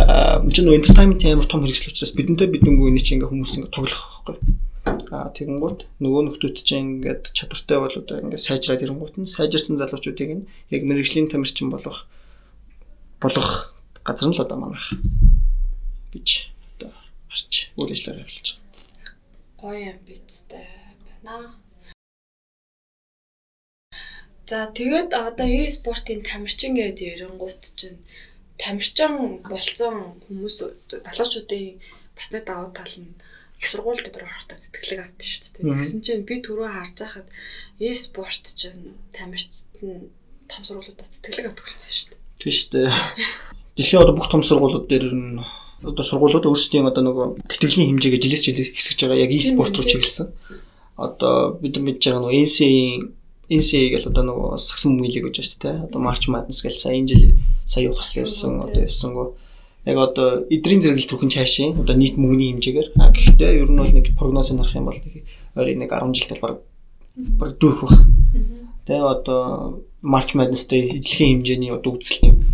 [0.01, 3.77] Аа энэ чинь entertainment-ийн амар том хэрэгсэл учраас бидэнтэй бидэнгүй энэ чинь ингээд хүмүүс ингээд
[3.77, 9.79] тоглох байхгүй тэгэнгүүт нөгөө нөхдүүд чинь ингээд чадвартай бол одоо ингээд сайжраад ирэнгүүт нь сайжирсан
[9.79, 12.09] залуучуудыг нь яг мэрэгжлийн тамирчин болгох
[13.23, 13.51] болгох
[14.03, 14.87] газар нь л одоо манайх
[16.11, 16.29] гэж
[16.75, 16.91] одоо
[17.31, 19.15] харж үйл ажиллагаа явуулж байгаа.
[19.63, 20.67] Гоё юм бицтэй
[21.23, 21.55] байна.
[24.51, 28.03] За тэгээд одоо e-спортын тамирчин гэж ярингууд чинь
[28.59, 30.57] тамирчин болсон хүмүүс
[31.07, 31.79] залуучуудын
[32.19, 33.15] бас нэг давуу тал нь
[33.63, 35.71] их сургууль дээр орохдоо тэтгэлэг авдаг шүү дээ.
[35.71, 37.29] Тэгсэн чинь би түрүү харж байхад
[37.79, 40.11] e-спорт чинь тамирчид нь
[40.51, 42.21] том сургуулиудаас тэтгэлэг авдаг болсон шүү дээ.
[42.43, 42.91] Тийм шүү дээ.
[43.79, 45.39] Дэлхийн одоо бүх том сургуулиуд дээр нь
[45.87, 50.27] одоо сургуулиуд өөрсдийн одоо нөгөө тэтгэлийн хэмжээгээ жилээс жилээс хэсгэж байгаа яг e-спорт руу чиглэсэн.
[50.99, 53.15] Одоо бид мэдж байгаа нөгөө NC-ийн
[53.47, 55.77] NCA гэл одоо нөгөө сагсан мөйлөг гэж байна шүү дээ.
[55.87, 57.25] Одоо March Madness гэл сая энэ жил
[57.71, 59.27] сая явах гэсэн одоо явсангүй
[59.85, 63.91] яг одоо эдрийн зэрэглэл түүхэн цаашийн одоо нийт мөнгөний хэмжээгээр а гэхдээ ер нь бол
[63.91, 65.27] нэг прогноз нарах юм бол нэг
[65.59, 66.57] ойрын нэг 10 жилд бол баг
[67.17, 67.99] баг дүүх баг.
[68.87, 72.47] Тэгээ одоо March Madness-тэй эдлэгийн хэмжээний одоо үзэлтийн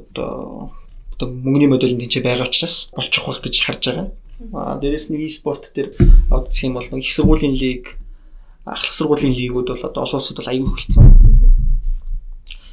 [0.00, 0.72] одоо
[1.12, 4.08] одоо мөнгөний модель нь тийч байгаа учраас болчих байх гэж харж байгаа.
[4.52, 5.94] А дээрэс нь e-спорт дээр
[6.32, 8.00] авдчих юм бол их сургуулийн лиг
[8.66, 11.21] ахлах сургуулийн лигүүд бол одоо олон улсад бол аюул хөлцсөн.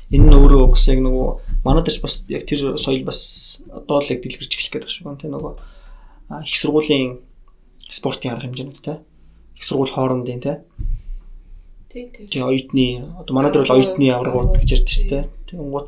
[0.10, 1.28] Энэ нь өөрөө бас яг нөгөө
[1.62, 5.22] манай дэш бас яг тэр соёл бас одоо л яг дэлгэрч эхлэх гэдэг шиг байна
[5.22, 5.54] те нөгөө
[6.50, 7.22] их сургуулийн
[7.90, 8.94] спортын арга хэмжээнүүд те
[9.54, 10.54] их сургууль хоорондын те
[11.94, 12.86] тий тий Тэгээ оюутны
[13.22, 15.24] одоо манай дээр бол оюутны аврагууд гэж ярьдаг шүү дээ.
[15.50, 15.88] Тэгэнгუთ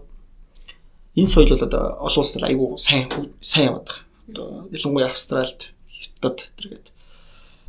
[1.18, 3.10] энэ соёл бол одоо олон улсад айгүй сайн
[3.42, 4.06] сайн яваад байгаа.
[4.30, 6.86] Одоо ялангуяа Австральд, Хятад тэргээд.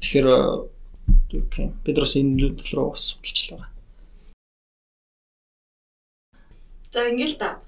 [0.01, 0.29] Тэгэхээр
[1.85, 3.72] бид бас энэ тал руу бас судалж байгаа.
[6.92, 7.61] За ингээл та.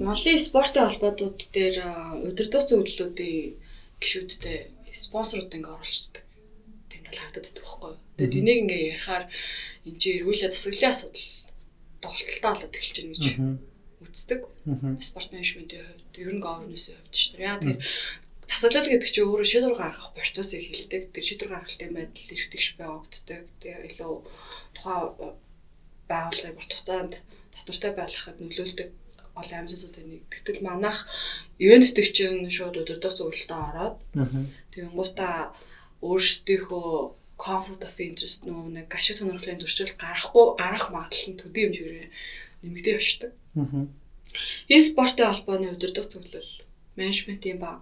[0.00, 1.76] Монголын спортын холбоотууд дээр
[2.24, 3.60] удирдууц зөвлөлүүдийн
[4.00, 6.24] гишүүдтэй спонсорууд ингээ оруулцдаг.
[6.88, 8.00] Тийм тал харагдаад байдаг байхгүй юу?
[8.16, 9.24] Тэгээд энийг ингээ ярихаар
[9.84, 11.28] энэ чинь эргүүлээ засаглалын асуудал
[12.00, 13.24] тоглолттой болоод эхэлж байна гэж
[14.08, 14.40] үздэг.
[15.04, 17.44] Спорт менежментийн хувьд ер нь governance-ийн хувьд шүү дээ.
[17.44, 17.80] Яа тэгэхээр
[18.48, 21.02] засаглал гэдэг чинь өөрөө шийдвэр гаргах процессыг хэлдэг.
[21.12, 23.42] Тэр шийдвэр гаргалтын байдал эргэтгэж байгагддаг.
[23.60, 24.14] Тэгээ илүү
[24.80, 25.36] тухайн
[26.08, 27.14] байгууллагын урт хугацаанд
[27.54, 28.90] татвартай байхад нөлөөлдөг
[29.40, 30.22] олон амьсгуудын нэг.
[30.30, 31.06] Тэгтэл манайх
[31.62, 33.96] ивент тэтгчин шууд өдөртөө зөвлөлтөд ороод
[34.74, 35.54] тэгэнгуутаа
[36.02, 36.90] өөрсдийнхөө
[37.40, 42.08] conflict of interest нөө нэг ашиг сонирхлын зөрчил гарахгүй гарах магадлал нь төдий хэмжээгээр
[42.62, 43.32] нэмэгдээ явчихдаг.
[44.68, 46.50] E-спортын холбооны өдөртөө зөвлөл
[46.98, 47.80] менежментийн баг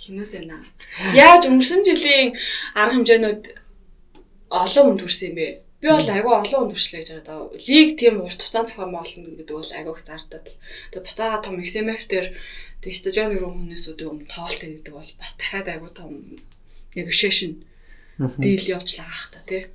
[0.00, 0.64] хинээс байна.
[1.12, 2.36] Яаж өнгөрсөн жилийн
[2.72, 3.42] арга хэмжээнүүд
[4.50, 5.48] олон хүнд хүрсэн юм бэ?
[5.80, 7.52] Би бол айгүй олон хүн туршлаа гэж бодоо.
[7.52, 10.46] Лиг тийм урт хугацаанд зохион байгуулна гэдэг бол айгүйх зардаад.
[10.90, 12.26] Тэгээ буцаага том XMF дээр
[12.80, 16.12] тэгээ стажион руу хүмүүсүүдийн өмнө тоолтой гэдэг бол бас дахиад айгүй том
[16.96, 17.60] negotiation
[18.16, 19.68] дийл явуулах ах та тий.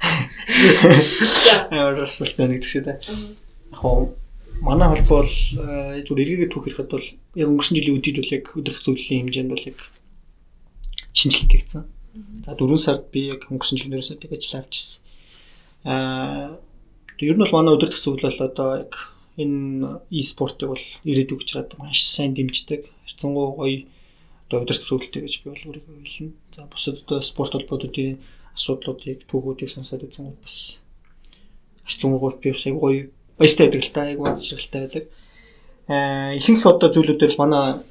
[1.70, 2.98] Ямар асуулт байна гэдэг шиг та.
[2.98, 4.18] Яг
[4.66, 5.34] манай холбоо бол
[6.02, 7.06] зүгээр эргээгээ түүх ирэхэд бол
[7.38, 9.80] яг өнгөрсөн жилийн үдид бол яг өдөр зөвлөлийн хэмжээнд бол яг
[11.14, 11.86] шинжилгээ хийгдсэн.
[12.46, 15.02] За 4 сард би яг өнгөрсөн жилийн 4 сард ажил авчихсан.
[15.84, 16.58] Аа
[17.22, 18.94] ер нь бол манай өдөр зөвлөл бол одоо яг
[19.38, 22.86] энэ e-спортыг бол ирээдүйг чираад маш сайн дэмждэг.
[23.06, 23.78] Хэрцэнгуй гоё
[24.46, 26.34] одоо өдөр зөвлөлтэй гэж би бол өөрийгөө хэлнэ.
[26.56, 28.20] За бусад одоо спорт холбоодуудын
[28.54, 30.78] асуудлуудыг түүхүүдийг сонсоод үзэн бас
[31.88, 35.06] хэрцэнгуй би бас гоё баяртай байдаг л та айгу аз жаргалтай байдаг.
[35.90, 37.82] Аа ихэнх одоо зүйлүүдээр манай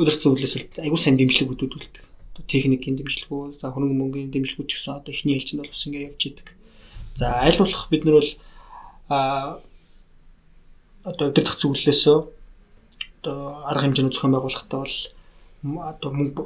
[0.00, 2.00] өдөр зөвлөлөөс айгу сайн дэмжлэг өгдөг.
[2.48, 6.22] Техникийн дэмжлэгөө, за хөрөнгө мөнгөний дэмжлэгүүд ч гэсэн одоо эхний хэлжинд бол бас ингэ явж
[6.26, 6.48] идэг.
[7.14, 8.30] За аль болох бид нар бол
[9.08, 9.60] аа
[11.04, 12.18] одоо өдөр дах зөвлөлөөсөө
[13.22, 13.38] одоо
[13.70, 14.96] арга хэмжээний зохион байгуулалтаа бол
[15.90, 16.42] одоо мөнгө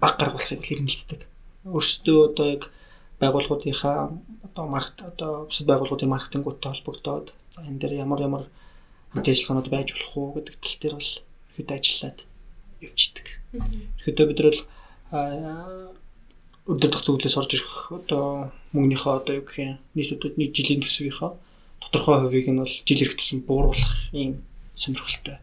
[0.00, 1.20] баг гаргахыг хэрэгэлцдэг.
[1.64, 2.62] Өөрсдөө одоо яг
[3.20, 3.98] байгууллагуудынхаа
[4.46, 8.44] одоо маркет одоо бусад байгууллагуудын маркетингуудтай холбогдоод за энэ дээр ямар ямар
[9.12, 11.12] хамт ажиллагаанууд байж болох уу гэдэг тал дээр бол
[11.52, 12.18] ихэд ажиллаад
[12.80, 13.26] явчихдаг.
[14.00, 14.56] Ихэдөө бид нар
[16.70, 20.82] өдөр дах зөвлөлөөс орж ирэх одоо мөнгөнийхөө одоо юу гэх юм нийт одоо нэг жилийн
[20.86, 21.30] төсвийнхөө
[21.82, 24.46] тодорхой хувийг нь бол жил тусам бууруулах ийм
[24.78, 25.36] сонирхолтой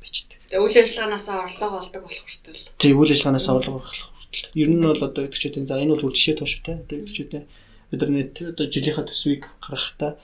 [0.00, 0.38] бичдэг.
[0.48, 2.64] Тэгээ үйл ажиллагаанаас орлого олдог болох хүртэл.
[2.80, 4.48] Тийм үйл ажиллагаанаас орлого олох хүртэл.
[4.56, 6.76] Ер нь бол одоо чинь за энэ бол жишээ тууштай.
[6.80, 7.44] Одоо
[7.92, 10.16] өдөр нийт одоо жилийнхаа төсвийг гаргахтаа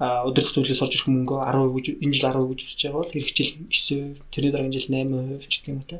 [0.00, 3.28] өдөр зөвлөс орж ирэх мөнгөө 10% гэж энэ жил 10% гэж үзэж байгаа бол эх
[3.36, 5.98] жил 9%, тэрний дараагийн жил 8% ч гэх юм уу те.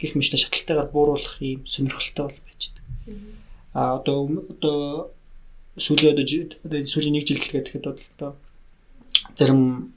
[0.00, 2.40] Гэх мэт шатлалтайгаар бууруулах ийм сонирхолтой бол.
[3.74, 4.18] А одоо
[4.52, 4.78] одоо
[5.76, 6.14] сүүлийн
[6.64, 8.30] одоо сүүлийн нэг жил гэхэд одоо
[9.38, 9.92] зарим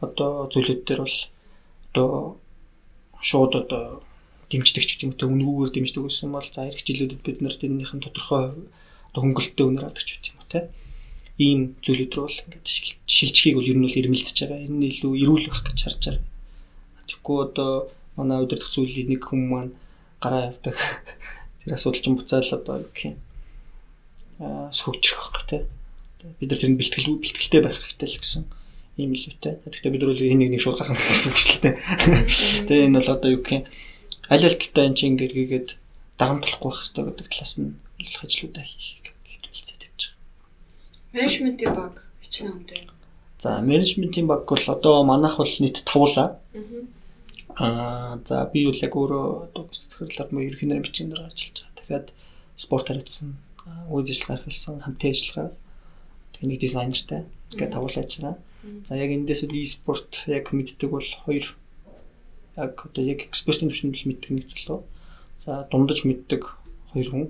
[0.00, 1.18] одоо зүйлүүд дээр бол
[1.90, 2.10] одоо
[3.20, 3.84] шууд одоо
[4.50, 8.44] дэмждэг ч юм уу үнгүүгээр дэмждэг гэсэн бол за эх жилүүдэд бид нар тэрнийхэн тодорхой
[9.12, 10.60] одоо хөнгөлөлтөө үнээр авдаг ч юм уу те
[11.38, 12.66] ийм зүйлүүд рүү бол ингээд
[13.10, 14.64] шилжихийг бол ер нь бол ирмэлцэж байгаа.
[14.70, 16.22] Энэ нь илүү эрүүл байх гэж харж байгаа.
[17.10, 17.70] Тэгэхгүй одоо
[18.14, 19.72] манай өдөртөх зүйлийг нэг хүн маань
[20.22, 20.78] гараа явдаг.
[21.64, 23.16] Тэр асуудал чинь буцаал одоо юу гэх юм
[24.38, 25.62] аа сөхөгжих байх тий.
[26.40, 28.44] Бид нар тэрийг бэлтгэл бэлтгэлтэй байх хэрэгтэй л гэсэн
[29.00, 29.64] ийм илүүтэй.
[29.64, 31.76] Тэгэхдээ бид нар энэ нэг нэг шууд гаргах гэсэн үг шүү дээ.
[32.68, 33.64] Тэгээ энэ бол одоо юу гэх юм
[34.28, 35.68] аль аль талтай энэ чинь ингээд гээд
[36.20, 37.72] дагамтлахгүй байх хэрэгтэй гэдэг талаас нь
[38.04, 39.08] ажлуудаа хийх
[39.48, 41.16] хэлцээд явж байгаа.
[41.16, 42.80] Менежментийн баг хичнээн үнэтэй.
[43.40, 46.36] За менежментийн баг бол одоо манайх бол нийт тавуулаа.
[46.52, 47.03] Аа
[47.58, 51.76] за би бол яг өөрөө одоо сэтгэрлээр мөн ерхий нэрийн бичгийн дээр ажиллаж байгаа.
[51.78, 52.06] Тэгэхээр
[52.58, 53.28] спорт харагдсан,
[53.90, 55.48] үйл ажиллагаа эрхэлсэн, хамтын ажиллагаа
[56.34, 57.20] тэнийг дизайнертай
[57.54, 58.34] ингээд тавуулж ажиллаа.
[58.88, 61.46] За яг эндээс үл e-спорт яг мэддэг бол хоёр
[62.56, 64.82] яг одоо яг экспертийн түвшинд мэддэг нэг залуу.
[65.44, 66.42] За дундаж мэддэг
[66.90, 67.26] хоёр хүн.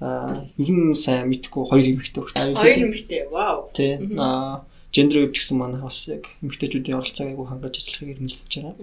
[0.00, 2.32] За ер нь сайн мэдхгүй хоёр эмэгтэй өгч.
[2.56, 3.28] Хоёр эмэгтэй.
[3.28, 3.68] Вау.
[3.74, 3.98] Тэ.
[4.16, 8.74] Аа гендер үе гэсэн манай бас яг эмэгтэйчүүдийн оролцоог айгүй хангаж ажиллахыг эрмэлзэж байгаа.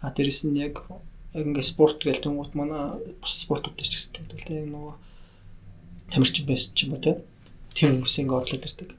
[0.00, 0.84] А дээрэс нь яг
[1.36, 4.94] ингээ спорт гээл тэнгуут манай бус спортууд дээр ч гэсэн тэгэл яг нөгөө
[6.10, 7.22] тамирчин байсан ч юм уу.
[7.76, 8.90] Тим хүмүүс ингээ орлоод ирдэг.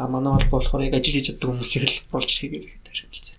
[0.00, 3.36] А манай холбоо болохоор яг ажил хийж чаддаг хүмүүсийг л болж ирэхийг эрмэлзээ.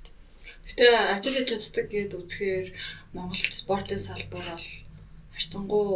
[0.67, 2.67] Гэтэ ажил хийж чаддаг гэд үзэхээр
[3.13, 4.67] Монголд спортын салбар бол
[5.33, 5.87] харьцангуй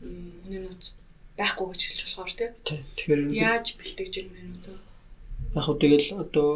[0.00, 0.94] хүний нууц
[1.38, 2.52] байхгүй гэж хэлж болохоор тийм.
[2.62, 4.40] Тэгэхээр яаж бэлтгэж юм бэ?
[5.56, 6.50] Яг хөө тэгэл одоо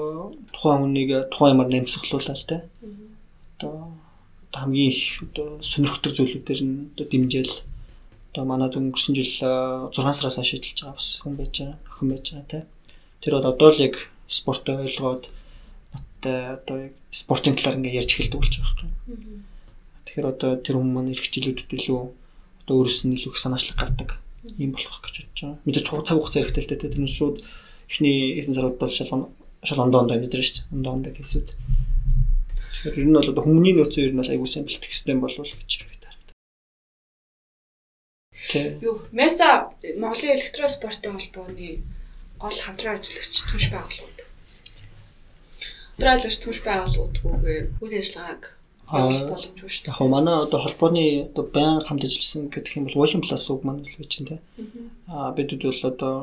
[0.54, 2.62] тухайн хүнийг тухайн юмар нэмсгэлүүлээ л тийм.
[3.61, 3.92] Одоо
[4.57, 7.55] хамгийн их одоо сонирхдаг зүйлүүдээр нь одоо дэмжээл
[8.33, 12.25] одоо манад өнгөрсөн жил 6 сараас хойш ажиллаж байгаа бас хүн байж байгаа, охин байж
[12.33, 12.64] байгаа тийм.
[13.20, 13.94] Тэр бол одоо л яг
[14.33, 15.29] спортоо ойлгоод
[15.92, 19.44] надтай одоо яг спортын талаар ингээ ярьж эхэлдэг болж байгаа юм.
[20.09, 22.01] Тэгэхээр одоо тэр хүмүүс маань жилүүдэд илүү
[22.64, 24.11] одоо өөрөөс нь илүү их санаачлаг гардаг
[24.59, 25.62] юм болох гэж бодож байгаа.
[25.68, 26.83] Мэдээж цаг хугацаа хэрэгтэй л дээ.
[26.96, 27.37] Тэр нь шууд
[27.92, 29.23] эхний эзэн сарууд бол шалгон
[29.68, 30.75] шалгондоо ондоо мэдэрэж шүү дээ.
[30.75, 31.49] Ондоо ондоо гэсүүд.
[32.81, 35.45] Тэгэхээр ер нь бол одоо хүмүүний нөөцөө ер нь бол аягүй сайн бэлтгэх систем болов
[35.45, 36.16] гэж харагдав.
[38.81, 39.69] Юу, Меса
[40.01, 41.85] Монголын электроспортын холбооны
[42.40, 44.19] гол хамтран ажиллагч түнш байгууллагууд.
[45.93, 48.43] Хамтран ажиллагч түнш байгууллагуудгүйгээр үйл ажиллагааг
[48.88, 49.93] боломжгүй шүү дээ.
[49.93, 53.85] Яг манай одоо холбооны одоо баян хамт ажилласан гэдэг юм бол Volume Plus үг маань
[53.85, 54.37] л байж байна те.
[55.07, 56.14] Аа бидэд бол одоо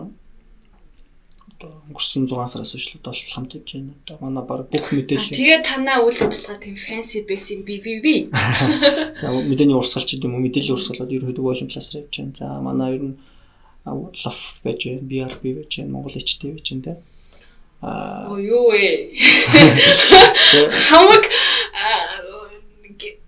[1.57, 3.93] одоо өнгөрсөн 6 сараас хойш л одоо хамт хийж байна.
[4.05, 5.33] Одоо манай баг бүх мэдээлэл.
[5.33, 8.15] Тэгээ танаа үйл ажиллагаа тийм fancy байсан би би би.
[8.29, 12.37] Тэгээ мэдээний урсгалч гэдэг юм уу мэдээллийн урсгалууд ерөөдөө Volume Plus-аар явж байна.
[12.37, 13.17] За манай ер нь
[13.89, 16.93] лоф байж байна, BRB байж байна, Монгол HT байж байна те.
[17.81, 19.17] Аа Оо юу вэ?
[20.93, 21.25] Хамаг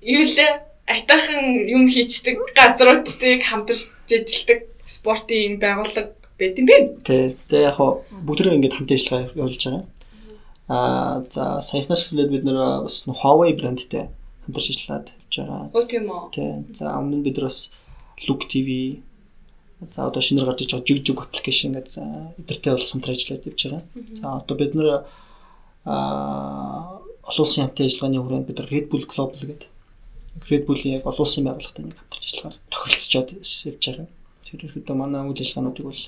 [0.06, 0.52] юу лээ
[0.86, 6.78] айтаахан юм хийчдэг газруудыг хамтарч ажилладаг спортын юм байгууллага байт юм бэ?
[7.04, 9.84] Тэ тэ яг хоо бүгдрээ ингээд хамт ажиллагаа явуулж байгаа.
[10.70, 14.08] Аа за саяхнаас эхлээд бид нэр бас Huawei брэндтэй
[14.46, 15.62] хамтарч ажиллаад явж байгаа.
[15.76, 16.24] Оо тийм үү.
[16.34, 16.44] Тэ
[16.80, 17.70] за өмнө нь бид нар бас
[18.28, 19.00] Look TV
[19.96, 22.04] за одоо шинээр гарч иж байгаа жиг жиг аппликейшн гэдэг за
[22.42, 23.84] эдэртэй бол самтар ажиллаад явж байгаа.
[24.22, 24.88] За одоо бид нэр
[25.86, 27.00] аа
[27.30, 29.70] олон улсын хамтын ажиллагааны хүрээнд бид Red Bull Global гэдэг
[30.50, 34.08] Red Bull-ийн яг олон улсын байгууллагатай нэг хамтарч ажиллагаар тохиролцоод явж байгаа.
[34.46, 36.02] Тэр ихэд манай үйл ажиллагаануудыг бол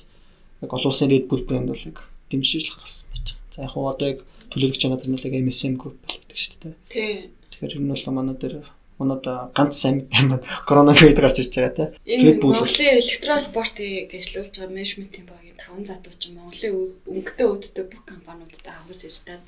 [0.62, 1.98] яг олон улсын Red Bull брэнд бол яг
[2.30, 3.54] дэмжиж ажиллах болсон байж байгаа.
[3.54, 4.20] За яг хуу одоо яг
[4.50, 6.74] төлөөлөгч газар нь л яг MSM Group гэдэг шүү дээ.
[6.88, 7.14] Тий.
[7.50, 8.54] Тэгэхээр энэ бол манай дээр
[8.98, 9.24] манад
[9.56, 11.84] ганц сайн юм коронавирус гарч ирж байгаа те.
[12.06, 18.66] Энэ Монголын электроспортыг гэрчлүүлж байгаа менежментийн багийн таван задууч чинь Монголын өнгөтэй үүдтэй бүх компаниудад
[18.70, 19.44] авах ажиллаад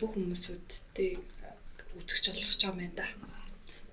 [0.00, 1.10] бүх хүмүүсүүдтэй
[1.98, 3.06] үзэгч болох ч юм байна да.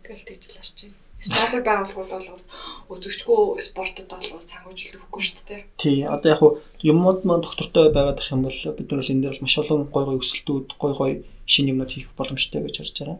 [0.04, 1.03] Тэгэл тэгж л байна.
[1.24, 2.44] Спонсор байгууллагууд бол
[2.92, 5.62] үзэгчгүй спортод бол санхүүжилт өгөхгүй шүү дээ.
[5.80, 6.42] Тий, одоо яг
[6.84, 10.04] юмуд маань доктортой байгаад ах юм бол бид нар л энэ дээр маш олон гой
[10.04, 11.12] гой өсөлтүүд, гой гой
[11.48, 13.20] шинэ юмнууд хийх боломжтой гэж харж байгаа.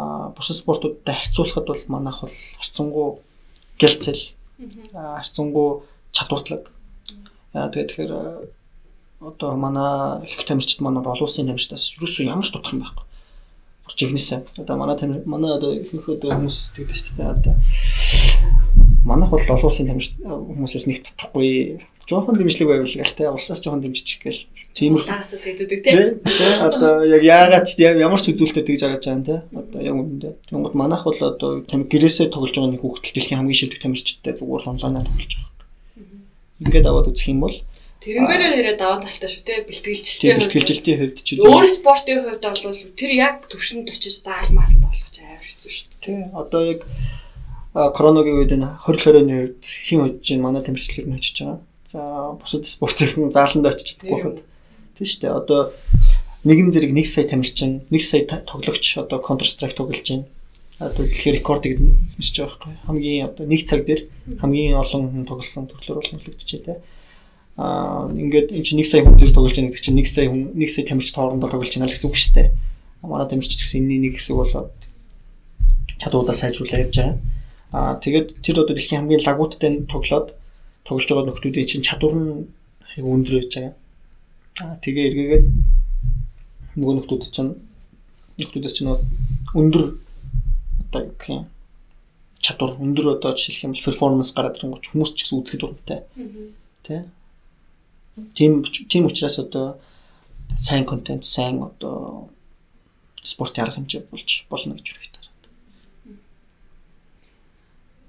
[0.00, 3.08] Аа, бусад спортуудтай харьцуулахад бол манайх бол харцангуй
[3.76, 4.24] гэлцэл,
[4.96, 5.84] харцангуй
[6.16, 6.72] чадвартлаг.
[7.52, 8.12] Аа, тэгээд тэгэхээр
[9.20, 13.07] одоо манай их тамирчид маань бол олон улсын тамирчдаас юусэн ямар ч дутах юм байхгүй
[13.96, 14.44] жигнэсэн.
[14.58, 17.32] Одоо манай манай одоо ихэнх одоо хүмүүс тэгдэг шүү дээ.
[17.32, 17.54] Одоо
[19.04, 21.80] манайх бол олон улсын тамир хүмүүсээс нэг тутахгүй.
[22.08, 24.44] Жохон дэмжлэг байвал гэл те улсаас жохон дэмжчих гээл.
[24.72, 25.00] Тийм үү.
[25.00, 26.20] Улсаас тэгдэг те.
[26.24, 29.36] Тэ одоо яг яагаад ч ямар ч үзүүлэлтэд тэгж хараж байгаа юм те.
[29.52, 30.32] Одоо яг үүндээ.
[30.48, 34.68] Тэгмэд манайх бол одоо тамир гэрээсээ тоглож байгаа нэг хүүхдэл дэлхийн хамгийн шилдэг тамирчтай зүгээр
[34.72, 35.52] онлайнаар тоглож байгаа.
[36.64, 37.56] Ингээд аваад үзэх юм бол
[37.98, 42.78] Тэрнгээрээ нэрээ даваа талтай шүү те бэлтгэлжилтийн хувьд бэлтгэлжилтийн хувьд ч өөр спортын хувьд бол
[42.94, 46.30] тэр яг төвшөнд очиж заалмаалт болох ч амар хэцүү шүү дээ.
[46.30, 46.80] Одоо яг
[47.74, 51.58] коронагийн үед энэ 2020-ны үед хин очиж чинь манай тэмцэлээр нь очиж байгаа.
[51.90, 52.00] За
[52.38, 54.38] бусад спортын зааланд очиж чадахгүй хад.
[54.94, 55.34] Тий шүү дээ.
[55.34, 55.60] Одоо
[56.46, 60.30] нэгэн зэрэг 1 сая тамирчин, 1 сая тоглогч одоо Counter Strike тоглож байна.
[60.78, 62.74] Одоо дэлхийн рекордыг эзэмшиж байгаа байхгүй.
[62.86, 64.06] Хамгийн одоо нэг цаг дээр
[64.38, 66.78] хамгийн олон хүн тоглосон төрлөөр бол нөлөөлдөж байна
[67.58, 70.54] аа ингээд эн чинь 1 сая хүн дээр тоглож байгаа гэдэг чинь 1 сая хүн
[70.54, 72.48] 1 сая тамирчид хоорондоо тоглож байна гэсэн үг шүү дээ.
[73.02, 74.70] Манай тамирчид гэсэн энэний нэг хэсэг болоод
[75.98, 77.18] чадваруудаа сайжруулаад явж байгаа.
[77.74, 80.28] Аа тэгээд тэр одоо дэлхийн хамгийн лагууттай тоглоод
[80.86, 82.46] тоглож байгаа нөхдүүдийн чинь чадвар нь
[83.02, 83.74] өндөр байж байгаа.
[84.62, 85.46] Аа тэгээ эргээгээд
[86.78, 87.58] нөгөө нөхдүүд чинь
[88.38, 88.94] нөхдүүдээс чинь
[89.58, 89.84] өндөр
[90.86, 91.44] одоо юу гэх юм
[92.38, 96.00] чадвар өндөр одоо жишээлх юм перформанс гараад ирэнгүүт хүмүүс ч гэсэн үзэхэд дуртай.
[96.86, 97.02] Тэ
[98.34, 99.78] Тийм тийм учраас одоо
[100.58, 102.30] сайн контент, сайн одоо
[103.22, 105.24] спортын арга хэмжээ болж болно гэж хэрэгтэй.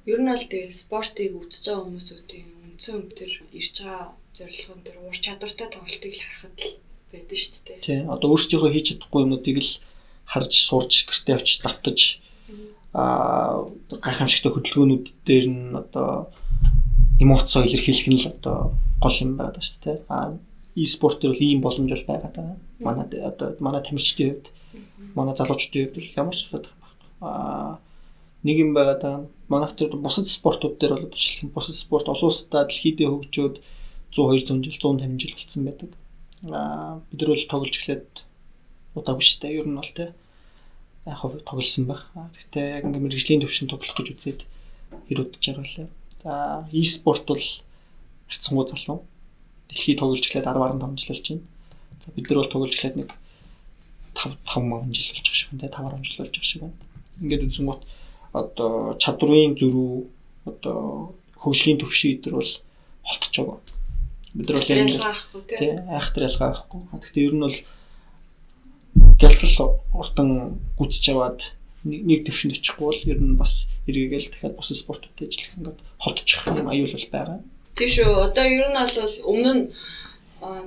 [0.10, 5.18] Ер нь аль тэгээ спортыг үзэж байгаа хүмүүсүүдийн үндсэн өвтөр ирж байгаа зорилгон төр ур
[5.20, 6.74] чадвартай тоглолтыг л харахад л
[7.12, 7.80] байдаг шүү дээ.
[7.86, 8.00] Тий.
[8.10, 9.72] Одоо өөрсдийнхөө хийж чадахгүй юмнуудыг л
[10.26, 12.00] харж сурж гэртээ очиж давтаж
[12.94, 13.70] аа
[14.02, 16.34] гайхамшигтай хөдөлгөөнүүд дээр нь одоо
[17.20, 19.98] эмоцоо илэрхийлэх нь л одоо гол юм байна шүү дээ.
[20.10, 20.38] А
[20.76, 22.58] e-спорт дээр бол ийм боломж бол байгаад байгаа.
[22.80, 24.48] Манай одоо манай тамирчдын хувьд
[25.16, 27.08] манай залуучдын хувьд ямар ч асуудал байхгүй.
[27.22, 27.80] А
[28.44, 29.28] нэг юм байгаад байгаа.
[29.50, 33.56] Манайх тэр бусад спортууд дээр бол жишээлбэл бусад спорт олон улстай дэлхийдээ хөгжөөд
[34.16, 35.92] 100 200 жил 150 жил болсон байдаг.
[36.48, 38.08] А бид нар бол тоглож эхлээд
[38.96, 39.58] удаагүй шүү дээ.
[39.60, 40.14] Ер нь бол те
[41.06, 42.08] яг хав тоглосон байх.
[42.16, 44.40] Гэхдээ яг ингээм мэрэгжлийн төвшин тоглох гэж үзээд
[45.12, 45.90] хэрэг удаж байгаа лээ.
[46.24, 47.44] За e-спорт бол
[48.28, 49.04] харцсангуй залуу.
[49.70, 51.42] Дэлхий тоглож эхлээд 10 15 жил болж байна.
[52.06, 53.10] За бид нар бол тоглож эхлээд нэг
[54.16, 55.70] 5 5 мянган жил болж байгаа шиг байна.
[55.70, 56.78] 5 10 жил болж байгаа шиг байна.
[57.22, 57.82] Ингээд үзэнгүүт
[58.34, 59.94] одоо чадварын зөрүү
[60.46, 60.80] одоо
[61.40, 62.52] хөгжлийн төвшин идэр бол
[63.04, 63.60] холтож байгаа.
[64.34, 64.90] Бид нар бол яг
[65.48, 66.82] тий айхтар ялгаа байхгүй.
[67.00, 67.58] Гэхдээ ер нь бол
[69.20, 71.40] гялсал уртан гүцэж яваад
[71.86, 76.68] нэг төвшөнд очихгүй бол ер нь бас эргээгээл дахиад бус спортууд ажиллах ингээд холдчих юм
[76.68, 77.40] аюул бол байгаа.
[77.76, 78.10] Тийм шүү.
[78.28, 79.64] Одоо ер нь бол өмнө нь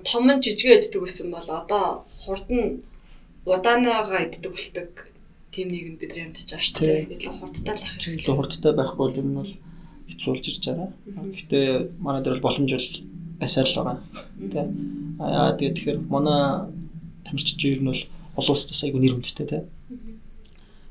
[0.08, 2.80] том нь жижигэ иддэг гэсэн бол одоо хурд нь
[3.44, 4.90] удаанаага иддэг болдог
[5.52, 7.12] тийм нийгэм бид нар амьдч байгаа шүү дээ.
[7.12, 8.24] Илүү хурдтай л ах хэрэгтэй.
[8.24, 9.52] Илүү хурдтай байхгүй бол юм бол
[10.08, 10.90] хэцүүлж ирж байгаа.
[11.36, 11.66] Гэхдээ
[12.00, 12.90] манай дээр бол боломж бол
[13.40, 13.98] байсаар л байгаа.
[14.52, 14.60] Тэ.
[15.20, 16.40] Аа тэгээд тэгэхээр манай
[17.28, 18.02] тамирчид ер нь бол
[18.40, 19.68] олон улсаас айгүй нэр хүндтэй тэ.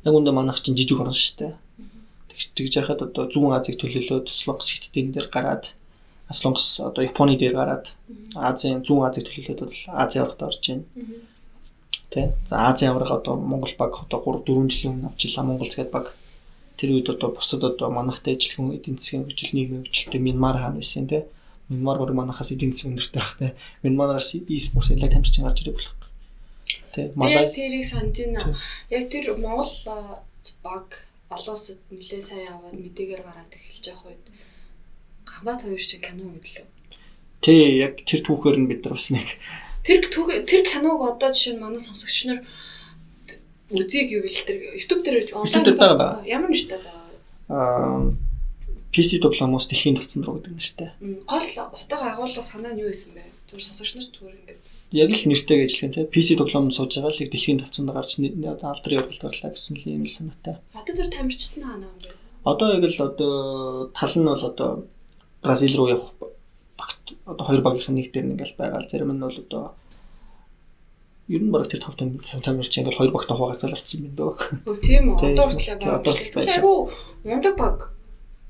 [0.05, 1.53] Яг үндэ манайх чинь жижиг орн шүү дээ.
[2.57, 5.69] Тэгж яхад одоо Зүүн Азийг төлөөлөөд Слокс хиттийн дээр гараад
[6.31, 7.85] Аслонгос одоо Японы дээр гараад
[8.33, 10.85] Азийн зүүн Азийг төлөөлөд бол Азийн аврагт орж байна.
[12.09, 12.33] Тэ.
[12.49, 16.15] За Азийн авраг одоо Монгол баг одоо 3 4 жилийн өмнө авчлаа Монгол згээд баг.
[16.79, 20.75] Тэр үед одоо бусад одоо манахтай ажиллах хүн эдийн засгийн хөгжил нийгмийн хөгжилтэй Мянмар хаан
[20.79, 21.27] байсан тэ.
[21.69, 23.55] Мянмар бүр манахаас эдийн засгийн өндөртэй байх тэ.
[23.83, 26.00] Мянмараас e-спорт ялаг тамирчин гарч ирэх болох.
[26.93, 27.11] Тэ.
[27.15, 28.55] Малай тэрийг санаж байна.
[28.89, 29.71] Яг тэр Монгол
[30.63, 34.25] баг олон улсад нэлээ сайн аваад мэдээгээр гараад эхэлж явах үед
[35.25, 36.67] Хамбат хоёр чинь кино гэдлээ.
[37.41, 39.27] Тий, яг тэр түүхээр нь бид нар бас нэг
[39.87, 42.39] тэр тэр киног одоо жишээ нь манай сонсогч нар
[43.71, 46.21] үзье гэвэл тэр YouTube дээр онлайн байгаа.
[46.27, 47.07] Ямар нэртэй байгаа?
[47.49, 48.11] Аа
[48.91, 50.89] PC дипломоос дэлхийн тавцсан руу гэдэг нэртэй.
[51.23, 53.23] Гол утга агуулга санаа нь юу байсан бэ?
[53.47, 54.61] Зүгээр сонсогч нар зүгээр ингээд
[54.91, 58.19] яг л нэртэй гэж хэлэх юм те PC дипломд сууж байгаа л дэлхийн тавцанд гарч
[58.19, 60.55] алдрын явдалд гарлаа гэсэн л юм л санаатай.
[60.75, 62.11] Одоо тэр тамирчид нь хаана юм бэ?
[62.43, 63.33] Одоо яг л одоо
[63.95, 64.69] тал нь бол одоо
[65.41, 66.11] Бразил руу явах
[66.77, 68.89] багт одоо хоёр багийн нэг дээр ингээл байгаа.
[68.91, 69.63] Зарим нь бол одоо
[71.31, 74.35] ер нь бараг тэр 5 5 тамирч ингээл хоёр багт хаваагатай болчихсон юм байна.
[74.67, 75.33] Өө тийм үү.
[75.33, 75.99] Одоо хүртэл байгаа.
[76.03, 76.73] Одоо хүртэл айгу
[77.23, 77.77] мундаг баг.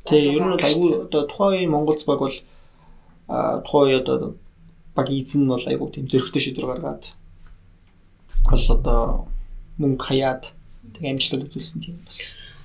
[0.09, 2.37] Тий, ер нь айгу одоо тухайн Монголц баг бол
[3.29, 4.35] тухайн одоо
[4.95, 7.03] багийн эзэн нь бол айгуу тийм зөрөгтэй шийдвэр гаргаад
[8.49, 9.01] бол одоо
[9.81, 10.43] мөнгө хаяад
[10.95, 12.17] тэг амжилтад үзүүлсэн тийм бас.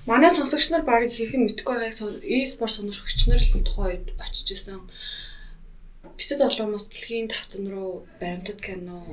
[0.07, 4.47] Манай сонсогч нар баг хийх нь мэдгүй байгааг e-спорт сонирхогч нар л тухайн үед очиж
[4.55, 4.79] исэн.
[6.17, 9.03] Бисэд олоомос дэлхийн тавцан руу баримтат кино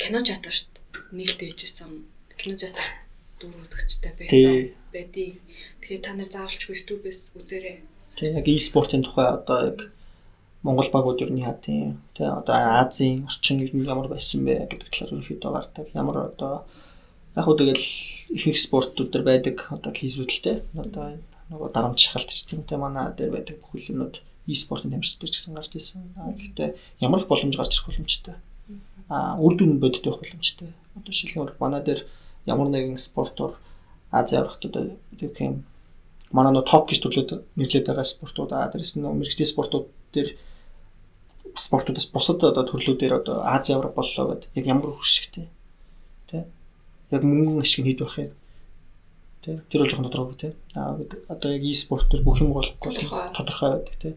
[0.00, 0.66] кино дээ.
[1.14, 2.04] Нийлдэж ижсэн.
[2.34, 2.86] Кино чатаа
[3.38, 4.74] дүр үзэгчтэй байсан.
[4.92, 5.38] Бэди.
[5.80, 7.78] Тэгэхээр та нар заавалч YouTube-ээс үзээрэй.
[8.18, 9.78] Тийм яг e-спортын тухай одоо яг
[10.62, 12.54] Монгол багууд юу яа тийм тэ одоо
[12.84, 15.86] Азийн орчин иргэн ямар байсан бэ гэдэг талаар ерөөхдөө гардаг.
[15.96, 16.52] Ямар одоо
[17.36, 17.86] яг хөө тэгэл
[18.36, 20.60] ихэнх спортууд төр байдаг одоо кейсүүдэлтэй.
[20.76, 21.16] Одоо
[21.48, 25.72] нөгөө дарамт шахалт ч тэ манай дээр байдаг бүх юмнууд e-спортын тамирчид ч гэсэн гарч
[25.72, 26.12] ирсэн.
[26.16, 28.36] Гэхдээ ямар их боломж гарч ирэх боломжтой.
[29.08, 30.76] А үр дүн бодит байх боломжтой.
[30.92, 32.04] Одоо шилхэн манай дээр
[32.44, 33.56] ямар нэгэн спортоор
[34.12, 35.64] Азийн аврагтууд гэх юм
[36.36, 40.28] манай нөө топ гэж төрлөд нэрлэдэг байгаа спортууд а дээрс нь мэрэгчлийн спортууд дээр
[41.56, 45.48] спортуудаас бусад одоо төрлүүдээр одоо Ази Европ боллоо гэдэг яг ямар хөшигтэй
[46.30, 46.44] тий
[47.10, 48.32] яг мөнгөн ашиг хийд байх юм?
[49.44, 50.98] Тий тэр бол жоохон тодорхой тий аа
[51.28, 53.82] одоо яг e-спорт төр бүх юм бол тодорхой.
[53.82, 54.14] Байдаг тий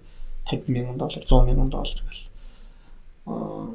[0.52, 2.26] 50 мянган доллар 100 мянган доллар гэл.
[3.28, 3.74] Аа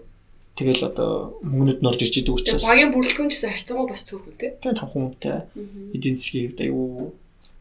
[0.59, 4.73] тэгэл одоо мөнгнүүд норж ирж идэг учраас багийн бүрэлдэхүүн гэсэн харьцангуй бас цөөхөн тий тий
[4.75, 5.37] тавхан хүнтэй
[5.95, 7.15] эдийн засгийн хувьд аюу.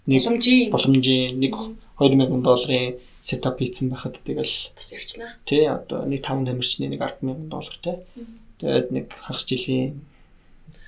[0.08, 0.24] Нэг
[0.72, 1.38] боломжийн.
[1.38, 1.54] нэг
[2.00, 2.96] 2000 долларын
[3.28, 5.36] сетап хийсэн байхад тэгэл бас явчихна.
[5.44, 7.96] Тий одоо нэг 5 тамирчны нэг 100000 доллартай.
[8.64, 10.00] Тэгээд нэг хагас жилийн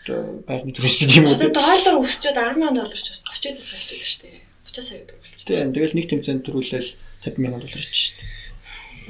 [0.07, 1.35] одоо байрны түрээс тийм үү.
[1.35, 4.39] Одоо доллар өсчөөд 100000 доллар ч бас 30-аас сая шүү дээ.
[4.71, 5.47] 30 сая төгрөг болчихсон.
[5.51, 6.89] Тий тэгэл нэг тэмцээнд төрүүлэл
[7.27, 8.37] 50000 доллар ч шүү дээ.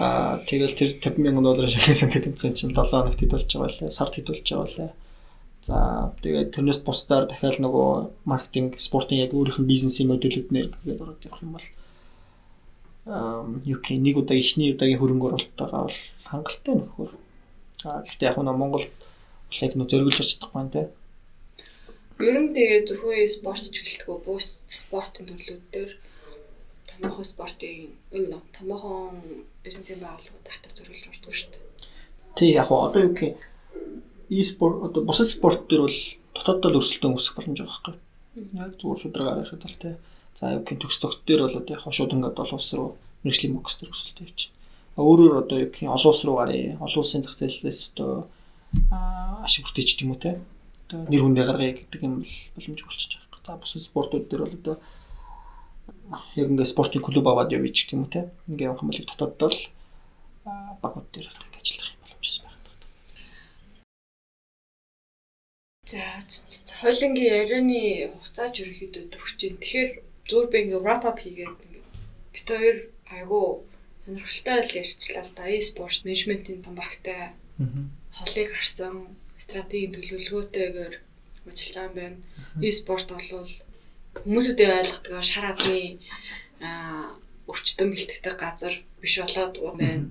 [0.02, 3.94] Аа тэгэл тэр 50000 долларын шахсан тэмцээн чинь 7 хоногт хэд болж байгаа лээ.
[3.94, 4.92] Сард хэд болж байгаа лээ.
[5.70, 5.78] За
[6.24, 11.28] тэгээд тэрнээс бусдаар дахиад нөгөө маркетинг, спортын яг өөрийнх нь бизнесийн модулүүд нэр гэдэг ороод
[11.28, 11.68] явах юм бол
[13.10, 16.00] гэх нэг удаа ихний удаагийн хөрөнгө оруулалттайгаа бол
[16.30, 17.12] хангалттай нөхөр.
[17.86, 20.82] Аа гэхдээ яг нь Монгол яг нөө зөргөлж чадахгүй те.
[22.22, 25.92] Ер нь тэгээ зөвхөн спорт ч гэлтгүү бус спортын төрлүүд дээр
[26.90, 31.66] томоохон спортын юм нөө томоохон бизнесийн байгууллагууд татвар зөргөлж ордог шүү дээ.
[32.38, 33.42] Тий яг одоо юу гэх
[34.30, 35.98] e-спорт одоо бусад спорт төр бол
[36.38, 37.96] дотооддоо өрсөлдөөн үүсэх боломж байгаа байхгүй.
[38.54, 39.90] Яг зүгээр шударгаар ярихад бол те
[40.40, 42.96] За яг гин төгс тогт дээр бол одоо яг шууд ингээд олон улс руу
[43.28, 44.56] мэрэгжлийн бокс төр өсөлтөө явчихна.
[44.96, 48.32] Өөрөөр одоо яг гин олон улс руу гарыг, олон улсын зах зээлээс одоо
[49.44, 50.32] ашиг хүртээч тийм үү те.
[50.88, 53.44] Одоо нэр хүндээ гаргая гэдэг юм бол боломж болчихж байгаа.
[53.44, 54.76] За бус спортууд дээр бол одоо
[56.40, 58.32] яг ингээд спортын клуб аваад явъя ч тийм үү те.
[58.48, 59.60] Ингээд явах юм бол дотооддоо л
[60.80, 62.64] багууд дээр ингээд ажиллах юм боломжтой байна.
[65.92, 66.00] За
[66.80, 69.60] хойлонгийн ярианы хугацаач ерөөхдөө төгсөж байна.
[69.60, 69.92] Тэгэхээр
[70.30, 71.86] зүгээр би ингээ wrap up хийгээд ингээ
[72.34, 72.78] бит хоёр
[73.10, 73.66] айгу
[74.06, 75.44] сонирхолтой л ярьчлаа л да.
[75.50, 77.34] E-спорт менежментийн бамбагтай
[78.18, 78.96] холыг харсан
[79.38, 80.96] стратегийн төлөвлөгөөтэйгээр
[81.50, 82.18] ажиллаж байгаа юм байна.
[82.62, 83.50] E-спорт бол
[84.26, 85.98] хүмүүсүүдээ ойлгохдаг шар адны
[87.50, 90.10] өвчтөн бэлтгэдэг газар биш болоод байна.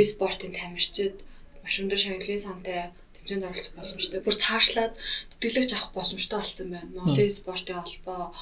[0.00, 1.16] E-спортын тамирчид
[1.64, 2.80] маш өндөр шагналын сантай
[3.16, 4.20] тэмцээнд оролцох боломжтой.
[4.24, 4.92] Бүр цаашлаад
[5.36, 6.92] тэтгэлэгч авах боломжтой болсон байна.
[6.96, 8.32] Монголын спортын холбоо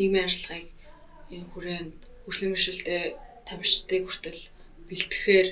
[0.00, 0.66] нийгмийн арилгыг
[1.52, 1.94] хүрээнд
[2.24, 3.02] хөрслөмөршөлтэй
[3.44, 4.40] тамирчдыг хүртэл
[4.88, 5.48] бэлтгэхээр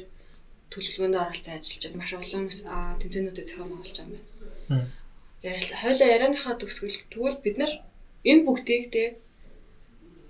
[0.72, 2.44] төлөвлөгөөнд оролцсон ажиллаж байгаа маш олон
[3.00, 4.24] тэмцээнүүдэд зохион байгуулж байгаа юм
[4.68, 4.88] байна.
[5.44, 7.72] Ярил хойлоо ярианыхаа төгсгөл тэгвэл бид нар
[8.24, 9.04] энэ бүгдийг те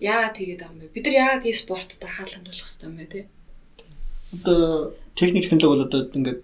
[0.02, 0.94] яагаад хийгээд байгаа юм бэ?
[0.94, 3.20] Бид нар яагаад e-спортод анхаарал хандуулах хэрэгтэй юм бэ те?
[4.32, 6.40] одоо техник технологи бол одоо ингээд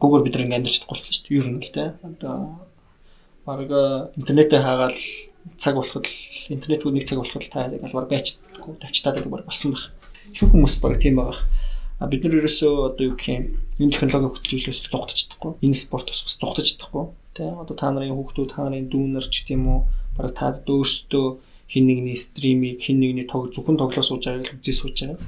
[0.00, 1.38] гүүгээр бид нэг амьдарч чадахгүй шүү дээ.
[1.38, 1.84] Ер нь л те.
[2.02, 2.34] Одоо
[3.46, 3.70] баг
[4.18, 4.98] интернетээ хаагаад
[5.58, 6.06] цаг болоход
[6.50, 9.84] интернетгүй нэг цаг болоход та яг албаар байчдаггүй тавьчтаад байдаг болсон баг.
[10.32, 11.40] Их хүмүүс баг тийм байгаа.
[12.00, 13.44] А бид нар ерөөсөө одоо юу гэх юм
[13.78, 15.52] энэ технологи хөтөлбөрөөс зугтаж чадахгүй.
[15.62, 17.04] Энэ спорт бас зугтаж чадахгүй.
[17.36, 19.80] Тэ одоо та нарын хүүхдүүд та нарын дүүнер ч гэдэм үү
[20.16, 21.26] баг та өөрсдөө
[21.70, 25.18] хин нэгний стримийг хин нэгний тог зөвхөн тоглоо сууж байгаа л үзээ сууж байгаа.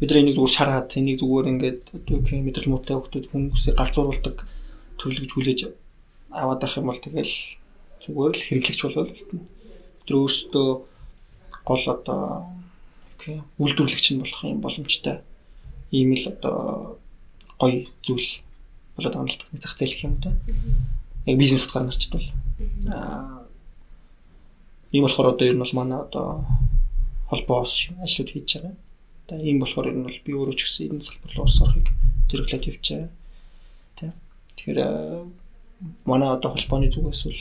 [0.00, 3.76] Бид нар энийг зүгээр шараад энийг зүгээр ингээд одоо гэх юм мэдрэл муутай хүүхдүүд хүмүүсийг
[3.80, 4.36] галзууруулдаг
[5.00, 5.60] төрлөж хүлээж
[6.32, 7.32] аваад авах юм бол тэгэл
[8.06, 10.68] зүгээр л хэрэглэгч болол бид нар өөрсдөө
[11.66, 12.22] гол одоо
[13.58, 15.18] үйлдвэрлэгч нь болох юм боломжтой
[15.90, 16.98] ийм л одоо
[17.58, 18.30] гоё зүйл
[18.94, 20.30] болоод байгаа та зах зээл гэх юм да.
[21.26, 22.28] Яг бизнес утгаар нарчдвал
[22.86, 23.46] аа
[24.92, 26.46] ийм болохоор одоо ер нь бол манай одоо
[27.28, 28.74] холбоос ажлууд хийж байгаа.
[29.26, 31.88] Одоо ийм болохоор ер нь бол би өөрөө ч гэсэн энэ салбар руу орохыг
[32.30, 33.10] зэрэглээд явчихаа.
[33.98, 34.12] Тэ.
[34.56, 34.78] Тэгэхээр
[36.06, 37.40] манай одоо холбооны зүгээс бол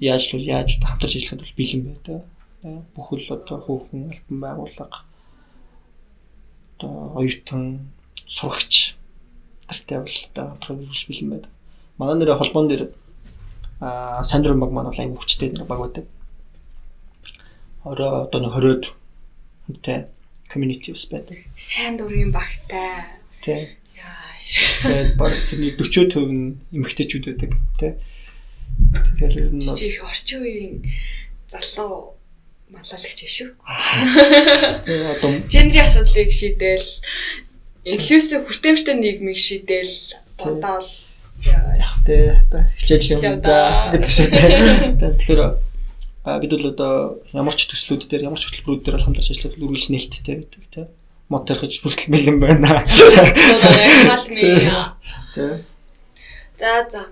[0.00, 2.22] яаж л яаж хамтарч ажиллахад бол бэлэн байдаг.
[2.94, 4.98] Бүхэл одоо хүүхэн альбан байгууллага
[6.78, 7.90] одоо оюутан
[8.26, 8.94] сурагч
[9.66, 11.50] тартай бол одоо хамтрах бэлэн байдаг.
[11.98, 12.94] Манай нэр холбоон дээр
[13.80, 16.06] а сандрын баг маань бол аяг хүчтэй нэг баг байдаг.
[17.84, 18.84] Ороо одоо нэг 20-од
[19.66, 19.98] хүнтэй
[20.50, 21.42] community ус байдаг.
[21.56, 23.06] Сайн дурын багтай.
[23.42, 23.76] Тий.
[23.94, 24.34] Яа.
[24.82, 27.92] Тэгээд баг тэрний 40% нь эмэгтэйчүүд байдаг тий.
[29.18, 30.74] Тэгэхээр ер нь Жижиг орчин үеийн
[31.48, 32.18] залуу
[32.68, 33.50] малаалагч биш шүү.
[34.84, 36.88] Тэгээ одоо Гендрийн асуудлыг шийдээл
[37.88, 39.96] инклюзив хүртээмжтэй нийгмийг шийдээл
[40.36, 40.90] бодоол
[41.44, 45.16] яг тэ одоо хичээл юм да гэдэг шиг тэ.
[45.16, 45.42] Тэгэхээр
[46.36, 46.92] бид бол одоо
[47.32, 50.92] ямар ч төслүүд дээр ямар ч хөтөлбөрүүд дээр хамтарч ажиллаад үргэлж нээлттэй байдаг тэ.
[51.32, 52.84] Мод тархиж бүртэл бэлэн байна.
[55.32, 55.64] Тэ.
[56.58, 57.08] За за.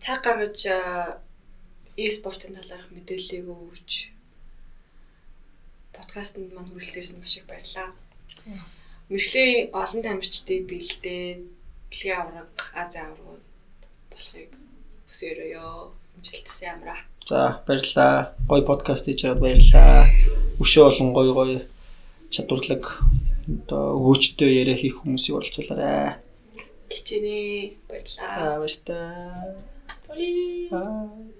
[0.00, 0.60] Цаг гаргаж
[1.98, 4.14] e-спортын талаарх мэдээллийг өгч
[5.90, 7.90] подкастт маань хүрэлцээрсэн маш их баярлалаа.
[9.10, 11.42] Мэргэжлийн олон тамирчдыг бэлдээ
[11.90, 13.44] дэлхийн авраг, Азийн аврагууд
[14.12, 14.50] болохыг
[15.10, 15.66] хүсээрөөё.
[16.14, 17.00] Амжилттай амраа.
[17.28, 18.34] За баярлаа.
[18.48, 20.06] Гой подкаст хийж байгаад баярлаа.
[20.62, 21.52] Өшөө болон гой гой
[22.30, 22.84] чадварлаг
[23.48, 26.20] одоо өгөөчтэй яриа хийх хүмүүсийг оролцуулаарай.
[26.92, 27.38] Кичэнэ
[27.88, 28.38] баярлалаа.
[28.38, 29.77] За баярлалаа.
[30.08, 30.70] Bye.
[30.70, 31.37] Bye.